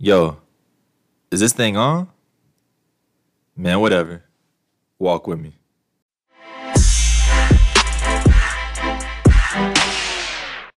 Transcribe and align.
Yo, 0.00 0.36
is 1.32 1.40
this 1.40 1.52
thing 1.52 1.76
on? 1.76 2.08
Man, 3.56 3.80
whatever. 3.80 4.22
Walk 4.96 5.26
with 5.26 5.40
me. 5.40 5.58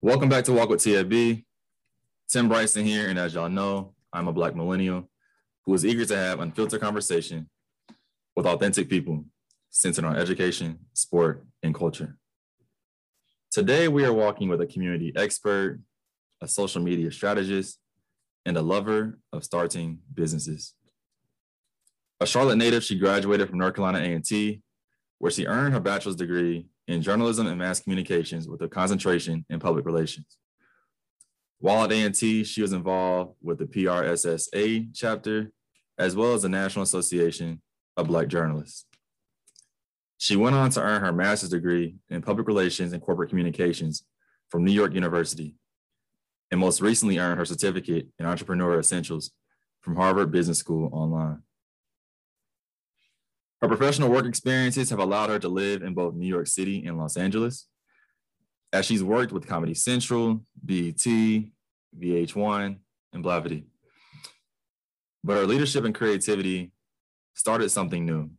Welcome 0.01 0.29
back 0.29 0.45
to 0.45 0.53
Walk 0.53 0.69
with 0.69 0.79
TFB. 0.79 1.45
Tim 2.29 2.49
Bryson 2.49 2.85
here, 2.85 3.09
and 3.09 3.19
as 3.19 3.35
y'all 3.35 3.49
know, 3.49 3.93
I'm 4.13 4.29
a 4.29 4.33
black 4.33 4.55
millennial 4.55 5.11
who 5.67 5.75
is 5.75 5.85
eager 5.85 6.05
to 6.05 6.17
have 6.17 6.39
unfiltered 6.39 6.81
conversation 6.81 7.51
with 8.37 8.47
authentic 8.47 8.89
people 8.89 9.25
centered 9.71 10.05
on 10.05 10.15
education, 10.15 10.79
sport, 10.93 11.45
and 11.65 11.75
culture. 11.75 12.17
Today, 13.51 13.89
we 13.89 14.05
are 14.05 14.13
walking 14.13 14.49
with 14.49 14.61
a 14.61 14.67
community 14.67 15.13
expert, 15.17 15.81
a 16.41 16.47
social 16.47 16.81
media 16.81 17.11
strategist, 17.11 17.81
and 18.47 18.57
a 18.57 18.63
lover 18.63 19.19
of 19.33 19.45
starting 19.45 19.99
businesses. 20.15 20.75
A 22.21 22.27
Charlotte 22.27 22.57
native, 22.57 22.83
she 22.83 22.99
graduated 22.99 23.49
from 23.49 23.59
North 23.59 23.75
Carolina 23.75 24.01
A&T, 24.01 24.61
where 25.19 25.31
she 25.31 25.47
earned 25.47 25.75
her 25.75 25.81
bachelor's 25.81 26.17
degree 26.17 26.67
in 26.89 27.03
journalism 27.03 27.47
and 27.47 27.59
mass 27.59 27.81
communications 27.81 28.49
with 28.49 28.63
a 28.63 28.69
concentration 28.69 29.45
in 29.51 29.61
public 29.61 29.85
relations. 29.85 30.39
While 31.61 31.85
at 31.85 31.93
A&T, 31.93 32.45
she 32.45 32.63
was 32.63 32.73
involved 32.73 33.35
with 33.43 33.59
the 33.59 33.67
PRSSA 33.67 34.95
chapter, 34.95 35.53
as 35.99 36.17
well 36.17 36.35
as 36.35 36.43
the 36.43 36.49
National 36.49 36.85
Association 36.85 37.61
of 37.97 38.07
Black 38.07 38.29
Journalists. 38.29 38.87
She 40.19 40.37
went 40.37 40.57
on 40.57 40.71
to 40.71 40.81
earn 40.81 41.01
her 41.03 41.13
master's 41.13 41.51
degree 41.51 41.97
in 42.11 42.23
public 42.23 42.47
relations 42.47 42.93
and 42.93 43.03
corporate 43.03 43.29
communications 43.29 44.05
from 44.49 44.65
New 44.65 44.73
York 44.73 44.95
University, 44.95 45.55
and 46.51 46.61
most 46.61 46.81
recently 46.81 47.19
earned 47.19 47.39
her 47.39 47.45
certificate 47.45 48.09
in 48.19 48.27
entrepreneur 48.27 48.79
essentials 48.79 49.31
from 49.81 49.97
Harvard 49.97 50.31
Business 50.31 50.59
School 50.59 50.91
online. 50.93 51.43
Her 53.61 53.69
professional 53.69 54.09
work 54.09 54.27
experiences 54.27 54.91
have 54.91 55.01
allowed 55.01 55.31
her 55.31 55.39
to 55.41 55.49
live 55.49 55.83
in 55.83 55.95
both 55.95 56.15
New 56.15 56.29
York 56.29 56.47
City 56.47 56.87
and 56.87 56.97
Los 56.97 57.17
Angeles, 57.17 57.67
as 58.73 58.87
she's 58.87 59.03
worked 59.03 59.33
with 59.33 59.47
Comedy 59.49 59.75
Central, 59.75 60.43
BET, 60.65 60.95
VH1, 61.99 62.77
and 63.13 63.25
Blavity. 63.25 63.65
But 65.25 65.39
her 65.39 65.47
leadership 65.47 65.85
and 65.85 65.95
creativity 65.95 66.71
started 67.35 67.71
something 67.71 68.05
new. 68.07 68.31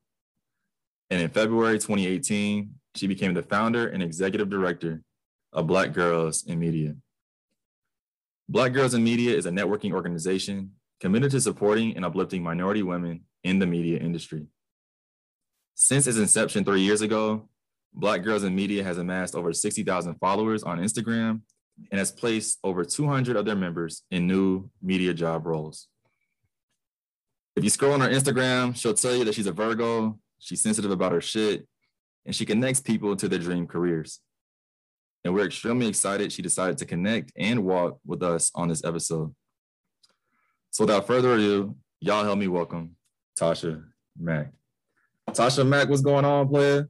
And 1.09 1.22
in 1.22 1.30
February 1.30 1.80
2018, 1.80 2.69
she 2.95 3.08
became 3.08 3.34
the 3.34 3.44
founder 3.44 3.88
and 3.88 4.02
executive 4.02 4.50
director 4.50 5.02
of 5.52 5.67
Black 5.67 5.94
Girls 5.94 6.45
in 6.45 6.59
Media. 6.59 6.95
Black 8.52 8.73
Girls 8.73 8.95
in 8.95 9.03
Media 9.03 9.38
is 9.38 9.45
a 9.45 9.52
networking 9.52 9.94
organization 9.94 10.72
committed 11.00 11.30
to 11.30 11.39
supporting 11.39 11.95
and 11.95 12.03
uplifting 12.03 12.42
minority 12.42 12.81
women 12.81 13.22
in 13.44 13.59
the 13.59 13.67
media 13.67 14.00
industry. 14.00 14.47
Since 15.75 16.08
its 16.08 16.17
inception 16.17 16.66
three 16.66 16.81
years 16.81 17.02
ago, 17.02 17.47
Black 17.94 18.23
Girls 18.23 18.44
in 18.44 18.56
Media 18.56 18.83
has 18.83 18.97
amassed 18.97 19.36
over 19.36 19.53
60,000 19.53 20.16
followers 20.16 20.64
on 20.64 20.80
Instagram 20.80 21.41
and 21.91 22.00
has 22.00 22.11
placed 22.11 22.58
over 22.64 22.83
200 22.83 23.36
of 23.36 23.45
their 23.45 23.56
members 23.56 24.02
in 24.09 24.25
new 24.25 24.67
media 24.81 25.13
job 25.13 25.45
roles. 25.45 25.88
If 27.56 27.63
you 27.63 27.69
scroll 27.69 27.94
on 27.94 28.02
her 28.02 28.09
Instagram, 28.09 28.75
she'll 28.75 28.95
tell 28.95 29.16
you 29.16 29.25
that 29.25 29.36
she's 29.36 29.45
a 29.45 29.52
Virgo, 29.52 30.17
she's 30.39 30.63
sensitive 30.63 30.89
about 30.89 31.11
her 31.11 31.22
shit, 31.22 31.67
and 32.25 32.36
she 32.36 32.47
connects 32.47 32.81
people 32.81 33.16
to 33.16 33.28
their 33.28 33.38
dream 33.38 33.67
careers 33.67 34.22
and 35.23 35.34
we're 35.34 35.45
extremely 35.45 35.88
excited 35.88 36.31
she 36.31 36.42
decided 36.42 36.78
to 36.78 36.86
connect 36.86 37.31
and 37.38 37.64
walk 37.64 38.00
with 38.06 38.23
us 38.23 38.52
on 38.56 38.67
this 38.67 38.84
episode. 38.84 39.34
So 40.72 40.86
without 40.86 41.08
further 41.08 41.34
ado, 41.34 41.75
y'all 42.00 42.23
help 42.23 42.38
me 42.38 42.48
welcome 42.48 42.95
Tasha 43.40 43.84
Mack. 44.17 44.52
Tasha 45.30 45.67
Mack, 45.67 45.90
what's 45.90 46.02
going 46.02 46.25
on, 46.25 46.47
player? 46.47 46.90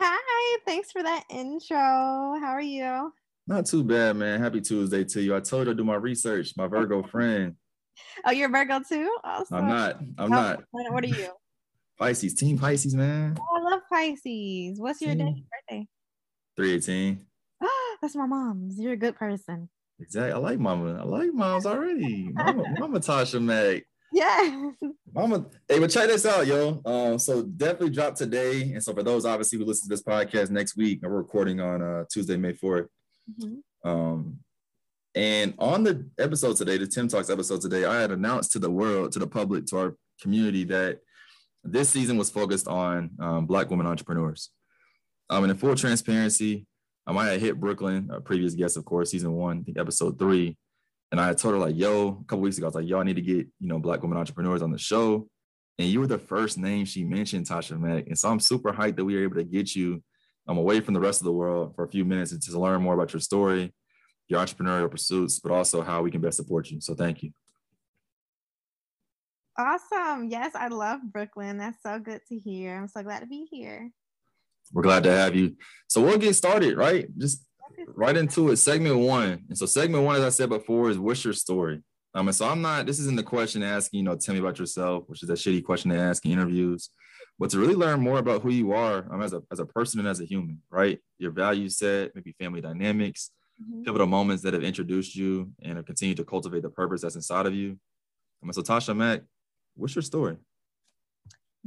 Hi, 0.00 0.58
thanks 0.66 0.90
for 0.90 1.02
that 1.02 1.24
intro. 1.30 1.76
How 1.76 2.52
are 2.52 2.60
you? 2.60 3.12
Not 3.46 3.66
too 3.66 3.82
bad, 3.82 4.16
man. 4.16 4.40
Happy 4.40 4.60
Tuesday 4.60 5.04
to 5.04 5.22
you. 5.22 5.34
I 5.34 5.40
told 5.40 5.66
you 5.66 5.72
to 5.72 5.74
do 5.74 5.84
my 5.84 5.94
research, 5.94 6.52
my 6.56 6.66
Virgo 6.66 7.02
friend. 7.10 7.54
Oh, 8.24 8.30
you're 8.30 8.50
Virgo 8.50 8.80
too? 8.86 9.16
Awesome. 9.24 9.56
I'm 9.56 9.68
not. 9.68 10.00
I'm 10.00 10.12
oh, 10.18 10.26
not. 10.26 10.64
What 10.70 11.04
are 11.04 11.08
you? 11.08 11.28
Pisces, 11.98 12.34
team 12.34 12.58
Pisces, 12.58 12.94
man. 12.94 13.36
Oh, 13.40 13.56
I 13.56 13.70
love 13.70 13.80
Pisces. 13.90 14.78
What's 14.78 15.00
your 15.00 15.14
day, 15.14 15.44
birthday? 15.68 15.88
318. 16.56 17.26
That's 18.00 18.14
my 18.14 18.26
mom's. 18.26 18.78
You're 18.78 18.92
a 18.92 18.96
good 18.96 19.16
person. 19.16 19.68
Exactly. 20.00 20.32
I 20.32 20.36
like 20.36 20.58
mama. 20.58 21.00
I 21.00 21.04
like 21.04 21.32
moms 21.34 21.66
already. 21.66 22.30
Mama, 22.32 22.64
mama 22.78 23.00
Tasha 23.00 23.42
Mack. 23.42 23.84
Yeah. 24.12 24.70
Mama, 25.12 25.46
hey, 25.68 25.78
but 25.78 25.90
check 25.90 26.08
this 26.08 26.24
out, 26.24 26.46
yo. 26.46 26.80
Um, 26.84 27.18
so 27.18 27.42
definitely 27.42 27.90
drop 27.90 28.14
today. 28.14 28.72
And 28.72 28.82
so 28.82 28.94
for 28.94 29.02
those 29.02 29.26
obviously 29.26 29.58
who 29.58 29.64
listen 29.64 29.88
to 29.88 29.94
this 29.94 30.02
podcast 30.02 30.50
next 30.50 30.76
week, 30.76 31.00
we're 31.02 31.10
recording 31.10 31.60
on 31.60 31.82
uh 31.82 32.04
Tuesday, 32.10 32.36
May 32.36 32.52
4th. 32.52 32.88
Mm-hmm. 33.40 33.88
Um, 33.88 34.38
and 35.14 35.54
on 35.58 35.82
the 35.82 36.08
episode 36.18 36.56
today, 36.56 36.78
the 36.78 36.86
Tim 36.86 37.08
Talks 37.08 37.28
episode 37.28 37.60
today, 37.60 37.84
I 37.84 38.00
had 38.00 38.12
announced 38.12 38.52
to 38.52 38.58
the 38.58 38.70
world, 38.70 39.12
to 39.12 39.18
the 39.18 39.26
public, 39.26 39.66
to 39.66 39.78
our 39.78 39.96
community 40.22 40.64
that 40.64 41.00
this 41.64 41.88
season 41.90 42.16
was 42.16 42.30
focused 42.30 42.68
on 42.68 43.10
um, 43.18 43.46
Black 43.46 43.70
women 43.70 43.86
entrepreneurs. 43.86 44.50
Um, 45.30 45.44
and 45.44 45.50
in 45.50 45.58
full 45.58 45.74
transparency, 45.74 46.66
I 47.16 47.26
had 47.26 47.40
hit 47.40 47.58
Brooklyn, 47.58 48.10
a 48.12 48.20
previous 48.20 48.54
guest, 48.54 48.76
of 48.76 48.84
course, 48.84 49.10
season 49.10 49.32
one, 49.32 49.60
I 49.60 49.62
think 49.62 49.78
episode 49.78 50.18
three. 50.18 50.58
And 51.10 51.20
I 51.20 51.32
told 51.32 51.54
her, 51.54 51.60
like, 51.60 51.76
yo, 51.76 52.08
a 52.08 52.24
couple 52.24 52.40
weeks 52.40 52.58
ago, 52.58 52.66
I 52.66 52.68
was 52.68 52.74
like, 52.74 52.88
yo, 52.88 53.00
I 53.00 53.04
need 53.04 53.16
to 53.16 53.22
get, 53.22 53.46
you 53.60 53.68
know, 53.68 53.78
black 53.78 54.02
women 54.02 54.18
entrepreneurs 54.18 54.60
on 54.60 54.70
the 54.70 54.78
show. 54.78 55.26
And 55.78 55.88
you 55.88 56.00
were 56.00 56.06
the 56.06 56.18
first 56.18 56.58
name 56.58 56.84
she 56.84 57.04
mentioned, 57.04 57.46
Tasha 57.46 57.80
Mack. 57.80 58.08
And 58.08 58.18
so 58.18 58.28
I'm 58.28 58.40
super 58.40 58.72
hyped 58.72 58.96
that 58.96 59.04
we 59.04 59.14
were 59.14 59.22
able 59.22 59.36
to 59.36 59.44
get 59.44 59.74
you 59.74 60.02
um, 60.48 60.58
away 60.58 60.80
from 60.80 60.92
the 60.92 61.00
rest 61.00 61.20
of 61.20 61.24
the 61.24 61.32
world 61.32 61.74
for 61.76 61.84
a 61.84 61.88
few 61.88 62.04
minutes 62.04 62.36
to 62.36 62.58
learn 62.58 62.82
more 62.82 62.94
about 62.94 63.12
your 63.12 63.20
story, 63.20 63.72
your 64.28 64.40
entrepreneurial 64.40 64.90
pursuits, 64.90 65.38
but 65.40 65.52
also 65.52 65.82
how 65.82 66.02
we 66.02 66.10
can 66.10 66.20
best 66.20 66.36
support 66.36 66.70
you. 66.70 66.80
So 66.80 66.94
thank 66.94 67.22
you. 67.22 67.30
Awesome. 69.56 70.28
Yes, 70.28 70.52
I 70.54 70.68
love 70.68 71.00
Brooklyn. 71.02 71.58
That's 71.58 71.82
so 71.82 71.98
good 71.98 72.20
to 72.28 72.38
hear. 72.38 72.76
I'm 72.76 72.88
so 72.88 73.02
glad 73.02 73.20
to 73.20 73.26
be 73.26 73.46
here. 73.50 73.90
We're 74.72 74.82
glad 74.82 75.04
to 75.04 75.12
have 75.12 75.34
you. 75.34 75.56
So 75.88 76.02
we'll 76.02 76.18
get 76.18 76.34
started, 76.34 76.76
right? 76.76 77.08
Just 77.16 77.44
right 77.94 78.16
into 78.16 78.50
it. 78.50 78.56
Segment 78.56 78.98
one. 78.98 79.44
And 79.48 79.56
so 79.56 79.66
segment 79.66 80.04
one, 80.04 80.16
as 80.16 80.22
I 80.22 80.28
said 80.28 80.48
before, 80.48 80.90
is 80.90 80.98
what's 80.98 81.24
your 81.24 81.32
story? 81.32 81.82
Um, 82.14 82.28
and 82.28 82.34
so 82.34 82.48
I'm 82.48 82.62
not, 82.62 82.86
this 82.86 82.98
isn't 82.98 83.16
the 83.16 83.22
question 83.22 83.62
asking, 83.62 83.98
you 83.98 84.04
know, 84.04 84.16
tell 84.16 84.34
me 84.34 84.40
about 84.40 84.58
yourself, 84.58 85.04
which 85.06 85.22
is 85.22 85.30
a 85.30 85.34
shitty 85.34 85.64
question 85.64 85.90
to 85.90 85.98
ask 85.98 86.24
in 86.24 86.32
interviews, 86.32 86.90
but 87.38 87.50
to 87.50 87.58
really 87.58 87.74
learn 87.74 88.00
more 88.00 88.18
about 88.18 88.42
who 88.42 88.50
you 88.50 88.72
are 88.72 89.06
um, 89.10 89.22
as 89.22 89.32
a 89.32 89.42
as 89.52 89.60
a 89.60 89.66
person 89.66 90.00
and 90.00 90.08
as 90.08 90.20
a 90.20 90.24
human, 90.24 90.60
right? 90.70 90.98
Your 91.18 91.30
value 91.30 91.68
set, 91.68 92.14
maybe 92.14 92.34
family 92.40 92.60
dynamics, 92.60 93.30
mm-hmm. 93.62 93.82
pivotal 93.82 94.06
moments 94.06 94.42
that 94.42 94.54
have 94.54 94.64
introduced 94.64 95.14
you 95.14 95.52
and 95.62 95.76
have 95.76 95.86
continued 95.86 96.16
to 96.16 96.24
cultivate 96.24 96.62
the 96.62 96.70
purpose 96.70 97.02
that's 97.02 97.14
inside 97.14 97.46
of 97.46 97.54
you. 97.54 97.78
Um, 98.42 98.52
so 98.52 98.62
Tasha 98.62 98.96
Mack, 98.96 99.22
what's 99.76 99.94
your 99.94 100.02
story? 100.02 100.36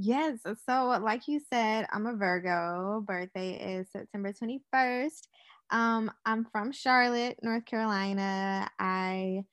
Yes. 0.03 0.39
So, 0.67 0.99
like 1.03 1.27
you 1.27 1.39
said, 1.53 1.85
I'm 1.91 2.07
a 2.07 2.15
Virgo. 2.15 3.03
Birthday 3.05 3.77
is 3.77 3.87
September 3.91 4.33
21st. 4.33 5.27
Um, 5.69 6.11
I'm 6.25 6.43
from 6.51 6.71
Charlotte, 6.71 7.37
North 7.43 7.65
Carolina. 7.65 8.67
I 8.79 9.43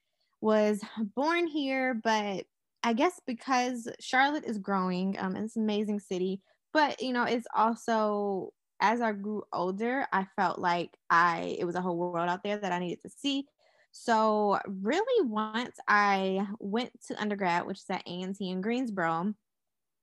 was 0.41 0.81
born 1.15 1.47
here, 1.47 2.01
but 2.03 2.47
I 2.83 2.95
guess 2.95 3.21
because 3.27 3.89
Charlotte 4.01 4.47
is 4.47 4.57
growing, 4.57 5.17
um, 5.19 5.37
it's 5.37 5.57
an 5.57 5.65
amazing 5.65 6.01
city. 6.01 6.41
But 6.73 7.03
you 7.03 7.13
know, 7.13 7.25
it's 7.25 7.47
also 7.55 8.55
as 8.81 9.03
I 9.03 9.13
grew 9.13 9.43
older, 9.53 10.07
I 10.15 10.27
felt 10.35 10.59
like 10.59 10.97
I 11.11 11.57
it 11.59 11.67
was 11.67 11.75
a 11.75 11.83
whole 11.83 11.99
world 11.99 12.29
out 12.31 12.43
there 12.43 12.57
that 12.57 12.73
I 12.73 12.79
needed 12.79 13.03
to 13.03 13.11
see. 13.11 13.45
So 13.93 14.59
really, 14.67 15.29
once 15.29 15.77
I 15.87 16.47
went 16.59 16.93
to 17.09 17.21
undergrad, 17.21 17.67
which 17.67 17.81
is 17.81 17.91
at 17.91 18.03
A&T 18.07 18.49
in 18.49 18.63
Greensboro, 18.63 19.35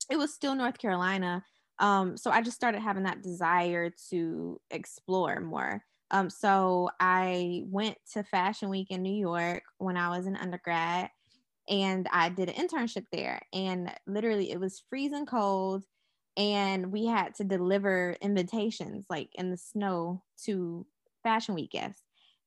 it 0.10 0.18
was 0.18 0.34
still 0.34 0.56
North 0.56 0.78
Carolina. 0.78 1.44
Um, 1.80 2.18
so 2.18 2.32
I 2.32 2.42
just 2.42 2.56
started 2.56 2.82
having 2.82 3.04
that 3.04 3.22
desire 3.22 3.92
to 4.10 4.60
explore 4.72 5.40
more. 5.42 5.84
Um, 6.12 6.30
so 6.30 6.90
I 7.00 7.64
went 7.66 7.98
to 8.14 8.24
Fashion 8.24 8.70
Week 8.70 8.92
in 8.92 9.02
New 9.02 9.16
York 9.16 9.64
when 9.80 9.98
I 9.98 10.10
was 10.10 10.28
an 10.28 10.38
undergrad 10.38 11.10
and 11.68 12.08
I 12.12 12.30
did 12.30 12.50
an 12.50 12.56
internship 12.56 13.06
there. 13.12 13.42
And 13.52 13.92
literally, 14.06 14.52
it 14.52 14.60
was 14.60 14.84
freezing 14.90 15.26
cold, 15.26 15.84
and 16.38 16.92
we 16.92 17.06
had 17.06 17.34
to 17.36 17.44
deliver 17.44 18.16
invitations 18.22 19.06
like 19.10 19.30
in 19.36 19.50
the 19.50 19.58
snow 19.58 20.22
to 20.46 20.86
Fashion 21.24 21.56
Week 21.56 21.72
guests. 21.72 22.04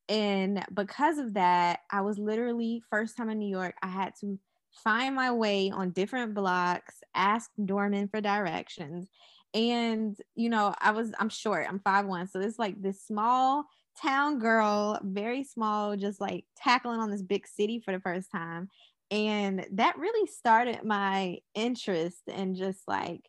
And 0.09 0.65
because 0.73 1.19
of 1.19 1.35
that, 1.35 1.81
I 1.91 2.01
was 2.03 2.19
literally 2.19 2.83
first 2.89 3.17
time 3.17 3.29
in 3.29 3.39
New 3.39 3.49
York, 3.49 3.75
I 3.83 3.89
had 3.89 4.15
to 4.21 4.39
find 4.85 5.15
my 5.15 5.33
way 5.33 5.71
on 5.71 5.91
different 5.91 6.35
blocks, 6.35 6.97
ask 7.15 7.51
doormen 7.65 8.09
for 8.09 8.21
directions. 8.21 9.09
And, 9.55 10.17
you 10.35 10.51
know, 10.51 10.75
I 10.81 10.91
was, 10.93 11.13
I'm 11.19 11.31
short, 11.31 11.67
I'm 11.69 11.81
five 11.81 12.07
one, 12.07 12.27
So 12.29 12.41
it's 12.41 12.59
like 12.59 12.81
this 12.81 13.03
small 13.03 13.65
town 14.01 14.39
girl, 14.39 14.99
very 15.03 15.45
small, 15.45 15.97
just 15.97 16.21
like 16.21 16.45
tackling 16.57 17.01
on 17.01 17.11
this 17.11 17.23
big 17.23 17.47
city 17.47 17.81
for 17.81 17.93
the 17.93 18.01
first 18.01 18.31
time. 18.31 18.69
and 19.11 19.67
that 19.73 19.99
really 19.99 20.27
started 20.27 20.85
my 20.85 21.39
interest 21.55 22.23
in 22.29 22.55
just 22.55 22.87
like 22.87 23.29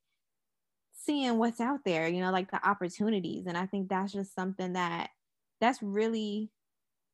seeing 0.93 1.37
what's 1.37 1.61
out 1.61 1.79
there, 1.85 2.07
you 2.07 2.21
know, 2.21 2.31
like 2.31 2.51
the 2.51 2.67
opportunities. 2.67 3.45
And 3.47 3.57
I 3.57 3.65
think 3.65 3.89
that's 3.89 4.11
just 4.13 4.35
something 4.35 4.73
that 4.73 5.09
that's 5.61 5.81
really 5.81 6.51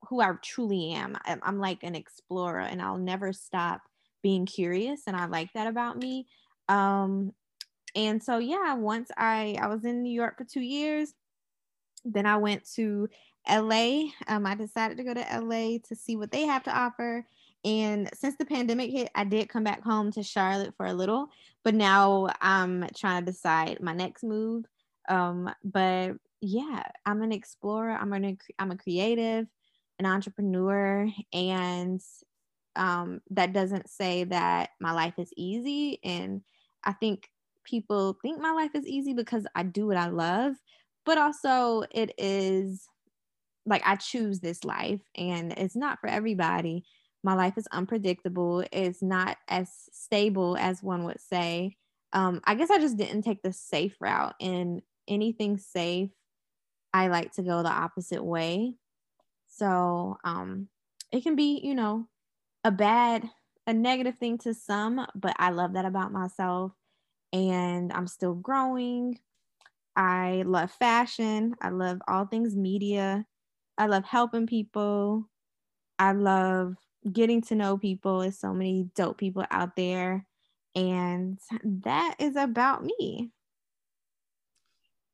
who 0.10 0.22
I 0.22 0.34
truly 0.42 0.92
am. 0.92 1.18
I'm, 1.26 1.40
I'm 1.44 1.60
like 1.60 1.84
an 1.84 1.96
explorer 1.96 2.62
and 2.62 2.82
I'll 2.82 2.98
never 2.98 3.34
stop 3.34 3.82
being 4.26 4.48
curious. 4.48 5.04
And 5.06 5.16
I 5.16 5.28
like 5.28 5.54
that 5.54 5.68
about 5.68 6.00
me. 6.00 6.26
Um, 6.68 7.32
and 7.94 8.24
so, 8.24 8.40
yeah, 8.40 8.74
once 8.74 9.12
I, 9.16 9.56
I 9.62 9.68
was 9.68 9.86
in 9.86 10.02
New 10.02 10.12
York 10.12 10.40
for 10.40 10.44
two 10.44 10.62
years, 10.62 11.14
then 12.04 12.26
I 12.26 12.38
went 12.38 12.68
to 12.74 13.08
LA. 13.48 14.06
Um, 14.28 14.48
I 14.48 14.56
decided 14.56 14.98
to 14.98 15.04
go 15.04 15.14
to 15.14 15.40
LA 15.40 15.78
to 15.88 15.96
see 15.96 16.16
what 16.16 16.32
they 16.32 16.42
have 16.42 16.64
to 16.64 16.76
offer. 16.76 17.24
And 17.64 18.10
since 18.16 18.36
the 18.36 18.46
pandemic 18.46 18.90
hit, 18.90 19.12
I 19.14 19.26
did 19.26 19.48
come 19.48 19.64
back 19.64 19.84
home 19.84 20.12
to 20.14 20.24
Charlotte 20.24 20.74
for 20.76 20.88
a 20.88 20.94
little, 20.94 21.28
but 21.64 21.76
now 21.76 22.30
I'm 22.42 22.88
trying 22.98 23.24
to 23.24 23.32
decide 23.32 23.80
my 23.80 23.94
next 23.94 24.24
move. 24.24 24.66
Um, 25.08 25.52
but 25.64 26.14
yeah, 26.42 26.82
I'm 27.06 27.22
an 27.22 27.32
explorer. 27.32 27.92
I'm 27.92 28.12
an 28.14 28.40
I'm 28.58 28.72
a 28.72 28.78
creative, 28.78 29.46
an 30.00 30.08
entrepreneur, 30.08 31.08
and 31.32 32.02
um, 32.76 33.22
that 33.32 33.54
doesn't 33.54 33.90
say 33.90 34.24
that 34.26 34.72
my 34.80 34.92
life 34.92 35.16
is 35.18 35.32
easy. 35.36 36.00
And 36.04 36.42
I 36.84 36.94
think 36.94 37.30
people 37.64 38.18
think 38.22 38.40
my 38.40 38.52
life 38.52 38.72
is 38.76 38.86
easy 38.86 39.14
because 39.14 39.48
I 39.56 39.64
do 39.64 39.88
what 39.88 39.98
I 39.98 40.08
love, 40.08 40.56
but 41.06 41.18
also 41.18 41.84
it 41.92 42.14
is 42.18 42.88
like 43.66 43.82
I 43.86 43.96
choose 43.96 44.40
this 44.40 44.64
life, 44.64 45.02
and 45.16 45.52
it's 45.54 45.76
not 45.76 46.00
for 46.00 46.08
everybody 46.08 46.86
my 47.26 47.34
life 47.34 47.58
is 47.58 47.68
unpredictable. 47.72 48.64
It's 48.72 49.02
not 49.02 49.38
as 49.48 49.68
stable 49.92 50.56
as 50.58 50.84
one 50.84 51.06
would 51.06 51.20
say. 51.20 51.76
Um, 52.14 52.40
I 52.46 52.54
guess 52.54 52.70
I 52.70 52.78
just 52.78 52.98
didn't 52.98 53.24
take 53.24 53.42
the 53.42 53.52
safe 53.52 53.96
route. 54.00 54.36
And 54.40 54.84
anything 55.08 55.58
safe, 55.58 56.12
I 56.94 57.08
like 57.08 57.32
to 57.34 57.42
go 57.42 57.64
the 57.64 57.70
opposite 57.70 58.24
way. 58.24 58.76
So 59.48 60.18
um, 60.24 60.68
it 61.12 61.24
can 61.24 61.36
be, 61.36 61.60
you 61.64 61.74
know, 61.74 62.08
a 62.66 62.72
bad, 62.72 63.30
a 63.68 63.74
negative 63.74 64.18
thing 64.18 64.40
to 64.40 64.54
some, 64.54 65.06
but 65.14 65.36
I 65.38 65.52
love 65.52 65.74
that 65.74 65.86
about 65.86 66.12
myself. 66.12 66.72
And 67.32 67.94
I'm 67.94 68.08
still 68.08 68.34
growing. 68.34 69.20
I 69.96 70.44
love 70.48 70.72
fashion. 70.72 71.56
I 71.62 71.70
love 71.70 72.00
all 72.08 72.26
things 72.26 72.56
media. 72.56 73.24
I 73.78 73.86
love 73.86 74.04
helping 74.04 74.48
people. 74.48 75.30
I 76.00 76.14
love 76.14 76.76
getting 77.10 77.42
to 77.44 77.56
know 77.56 77.78
people. 77.78 78.22
There's 78.22 78.40
so 78.40 78.52
many 78.52 78.90
dope 78.96 79.20
people 79.20 79.46
out 79.52 79.76
there. 79.76 80.26
And 80.74 81.40
that 81.64 82.16
is 82.18 82.36
about 82.36 82.84
me. 82.84 83.30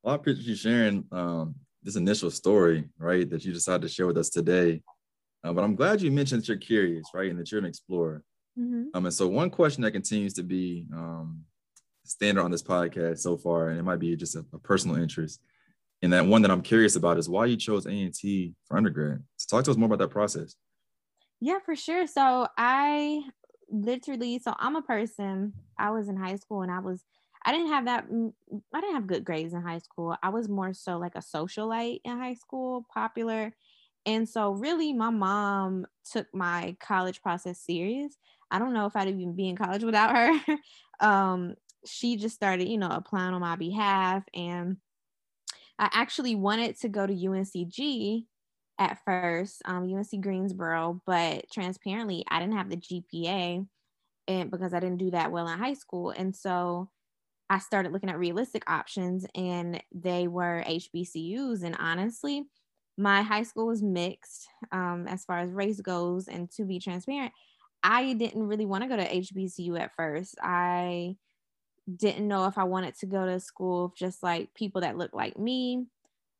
Well, 0.02 0.14
I 0.14 0.16
appreciate 0.16 0.46
you 0.46 0.54
sharing 0.54 1.04
um, 1.12 1.54
this 1.82 1.96
initial 1.96 2.30
story, 2.30 2.88
right, 2.98 3.28
that 3.28 3.44
you 3.44 3.52
decided 3.52 3.82
to 3.82 3.88
share 3.88 4.06
with 4.06 4.16
us 4.16 4.30
today. 4.30 4.80
Uh, 5.44 5.52
but 5.52 5.64
I'm 5.64 5.74
glad 5.74 6.00
you 6.00 6.10
mentioned 6.10 6.42
that 6.42 6.48
you're 6.48 6.56
curious, 6.56 7.06
right, 7.14 7.30
and 7.30 7.38
that 7.38 7.50
you're 7.50 7.60
an 7.60 7.66
explorer. 7.66 8.22
Mm-hmm. 8.58 8.84
Um, 8.94 9.06
and 9.06 9.14
so 9.14 9.26
one 9.26 9.50
question 9.50 9.82
that 9.82 9.92
continues 9.92 10.34
to 10.34 10.42
be 10.42 10.86
um, 10.94 11.42
standard 12.04 12.42
on 12.42 12.50
this 12.50 12.62
podcast 12.62 13.18
so 13.18 13.36
far, 13.36 13.70
and 13.70 13.78
it 13.78 13.82
might 13.82 13.98
be 13.98 14.14
just 14.16 14.36
a, 14.36 14.44
a, 14.52 14.58
personal 14.58 14.96
interest, 14.96 15.40
and 16.02 16.12
that 16.12 16.26
one 16.26 16.42
that 16.42 16.50
I'm 16.50 16.62
curious 16.62 16.96
about 16.96 17.18
is 17.18 17.28
why 17.28 17.46
you 17.46 17.56
chose 17.56 17.86
A&T 17.86 18.54
for 18.66 18.76
undergrad. 18.76 19.22
So 19.36 19.56
talk 19.56 19.64
to 19.64 19.70
us 19.70 19.76
more 19.76 19.86
about 19.86 19.98
that 19.98 20.10
process. 20.10 20.54
Yeah, 21.40 21.58
for 21.64 21.74
sure. 21.74 22.06
So 22.06 22.46
I 22.56 23.22
literally, 23.68 24.38
so 24.38 24.54
I'm 24.58 24.76
a 24.76 24.82
person, 24.82 25.54
I 25.78 25.90
was 25.90 26.08
in 26.08 26.16
high 26.16 26.36
school 26.36 26.62
and 26.62 26.70
I 26.70 26.80
was, 26.80 27.02
I 27.44 27.52
didn't 27.52 27.68
have 27.68 27.86
that, 27.86 28.04
I 28.74 28.80
didn't 28.80 28.94
have 28.94 29.06
good 29.06 29.24
grades 29.24 29.52
in 29.52 29.62
high 29.62 29.78
school. 29.78 30.16
I 30.22 30.28
was 30.28 30.48
more 30.48 30.72
so 30.74 30.98
like 30.98 31.16
a 31.16 31.18
socialite 31.18 32.00
in 32.04 32.18
high 32.18 32.34
school, 32.34 32.86
popular. 32.92 33.52
And 34.04 34.28
so, 34.28 34.50
really, 34.50 34.92
my 34.92 35.10
mom 35.10 35.86
took 36.10 36.26
my 36.34 36.76
college 36.80 37.22
process 37.22 37.60
serious. 37.60 38.16
I 38.50 38.58
don't 38.58 38.74
know 38.74 38.86
if 38.86 38.96
I'd 38.96 39.08
even 39.08 39.34
be 39.34 39.48
in 39.48 39.56
college 39.56 39.84
without 39.84 40.16
her. 40.16 40.56
um, 41.00 41.54
she 41.86 42.16
just 42.16 42.34
started, 42.34 42.68
you 42.68 42.78
know, 42.78 42.90
applying 42.90 43.34
on 43.34 43.40
my 43.40 43.56
behalf. 43.56 44.24
And 44.34 44.76
I 45.78 45.88
actually 45.92 46.34
wanted 46.34 46.78
to 46.80 46.88
go 46.88 47.06
to 47.06 47.12
UNCG 47.12 48.24
at 48.78 48.98
first, 49.04 49.62
um, 49.64 49.92
UNC 49.92 50.20
Greensboro, 50.20 51.00
but 51.06 51.44
transparently, 51.50 52.24
I 52.28 52.40
didn't 52.40 52.56
have 52.56 52.70
the 52.70 52.76
GPA, 52.76 53.66
and 54.28 54.50
because 54.50 54.74
I 54.74 54.80
didn't 54.80 54.98
do 54.98 55.10
that 55.12 55.30
well 55.30 55.48
in 55.48 55.58
high 55.58 55.74
school, 55.74 56.10
and 56.10 56.34
so 56.34 56.90
I 57.50 57.58
started 57.58 57.92
looking 57.92 58.10
at 58.10 58.18
realistic 58.18 58.68
options, 58.68 59.26
and 59.34 59.82
they 59.92 60.26
were 60.26 60.64
HBCUs. 60.66 61.62
And 61.62 61.76
honestly, 61.78 62.44
my 62.96 63.22
high 63.22 63.42
school 63.42 63.66
was 63.66 63.82
mixed 63.82 64.48
um, 64.70 65.06
as 65.08 65.24
far 65.24 65.38
as 65.38 65.50
race 65.50 65.80
goes, 65.80 66.28
and 66.28 66.50
to 66.52 66.64
be 66.64 66.78
transparent, 66.78 67.32
I 67.82 68.12
didn't 68.12 68.46
really 68.46 68.66
want 68.66 68.82
to 68.84 68.88
go 68.88 68.96
to 68.96 69.08
HBCU 69.08 69.78
at 69.80 69.94
first. 69.96 70.36
I 70.42 71.16
didn't 71.94 72.28
know 72.28 72.46
if 72.46 72.58
I 72.58 72.64
wanted 72.64 72.96
to 72.98 73.06
go 73.06 73.26
to 73.26 73.40
school 73.40 73.86
of 73.86 73.96
just 73.96 74.22
like 74.22 74.54
people 74.54 74.82
that 74.82 74.96
look 74.96 75.12
like 75.12 75.38
me. 75.38 75.86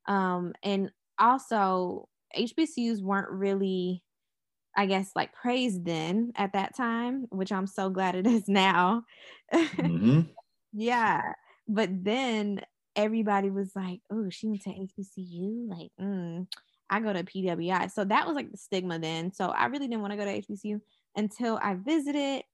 Um, 0.06 0.52
and 0.62 0.90
also 1.18 2.08
HBCUs 2.36 3.02
weren't 3.02 3.30
really, 3.30 4.02
I 4.76 4.86
guess, 4.86 5.10
like 5.16 5.32
praised 5.32 5.84
then 5.84 6.32
at 6.36 6.52
that 6.52 6.76
time, 6.76 7.26
which 7.30 7.52
I'm 7.52 7.66
so 7.66 7.90
glad 7.90 8.14
it 8.14 8.26
is 8.26 8.48
now. 8.48 9.04
Mm-hmm. 9.52 10.20
yeah. 10.72 11.32
But 11.68 12.04
then 12.04 12.60
everybody 12.96 13.50
was 13.50 13.72
like, 13.74 14.00
oh, 14.10 14.28
she 14.30 14.48
went 14.48 14.62
to 14.62 14.70
HBCU. 14.70 15.68
Like, 15.68 15.90
mm, 16.00 16.46
I 16.90 17.00
go 17.00 17.12
to 17.12 17.24
PWI. 17.24 17.90
So 17.90 18.04
that 18.04 18.26
was 18.26 18.36
like 18.36 18.50
the 18.50 18.58
stigma 18.58 18.98
then. 18.98 19.32
So 19.32 19.48
I 19.48 19.66
really 19.66 19.88
didn't 19.88 20.02
want 20.02 20.12
to 20.12 20.16
go 20.16 20.24
to 20.24 20.42
HBCU 20.42 20.80
until 21.16 21.58
I 21.62 21.74
visited. 21.74 22.44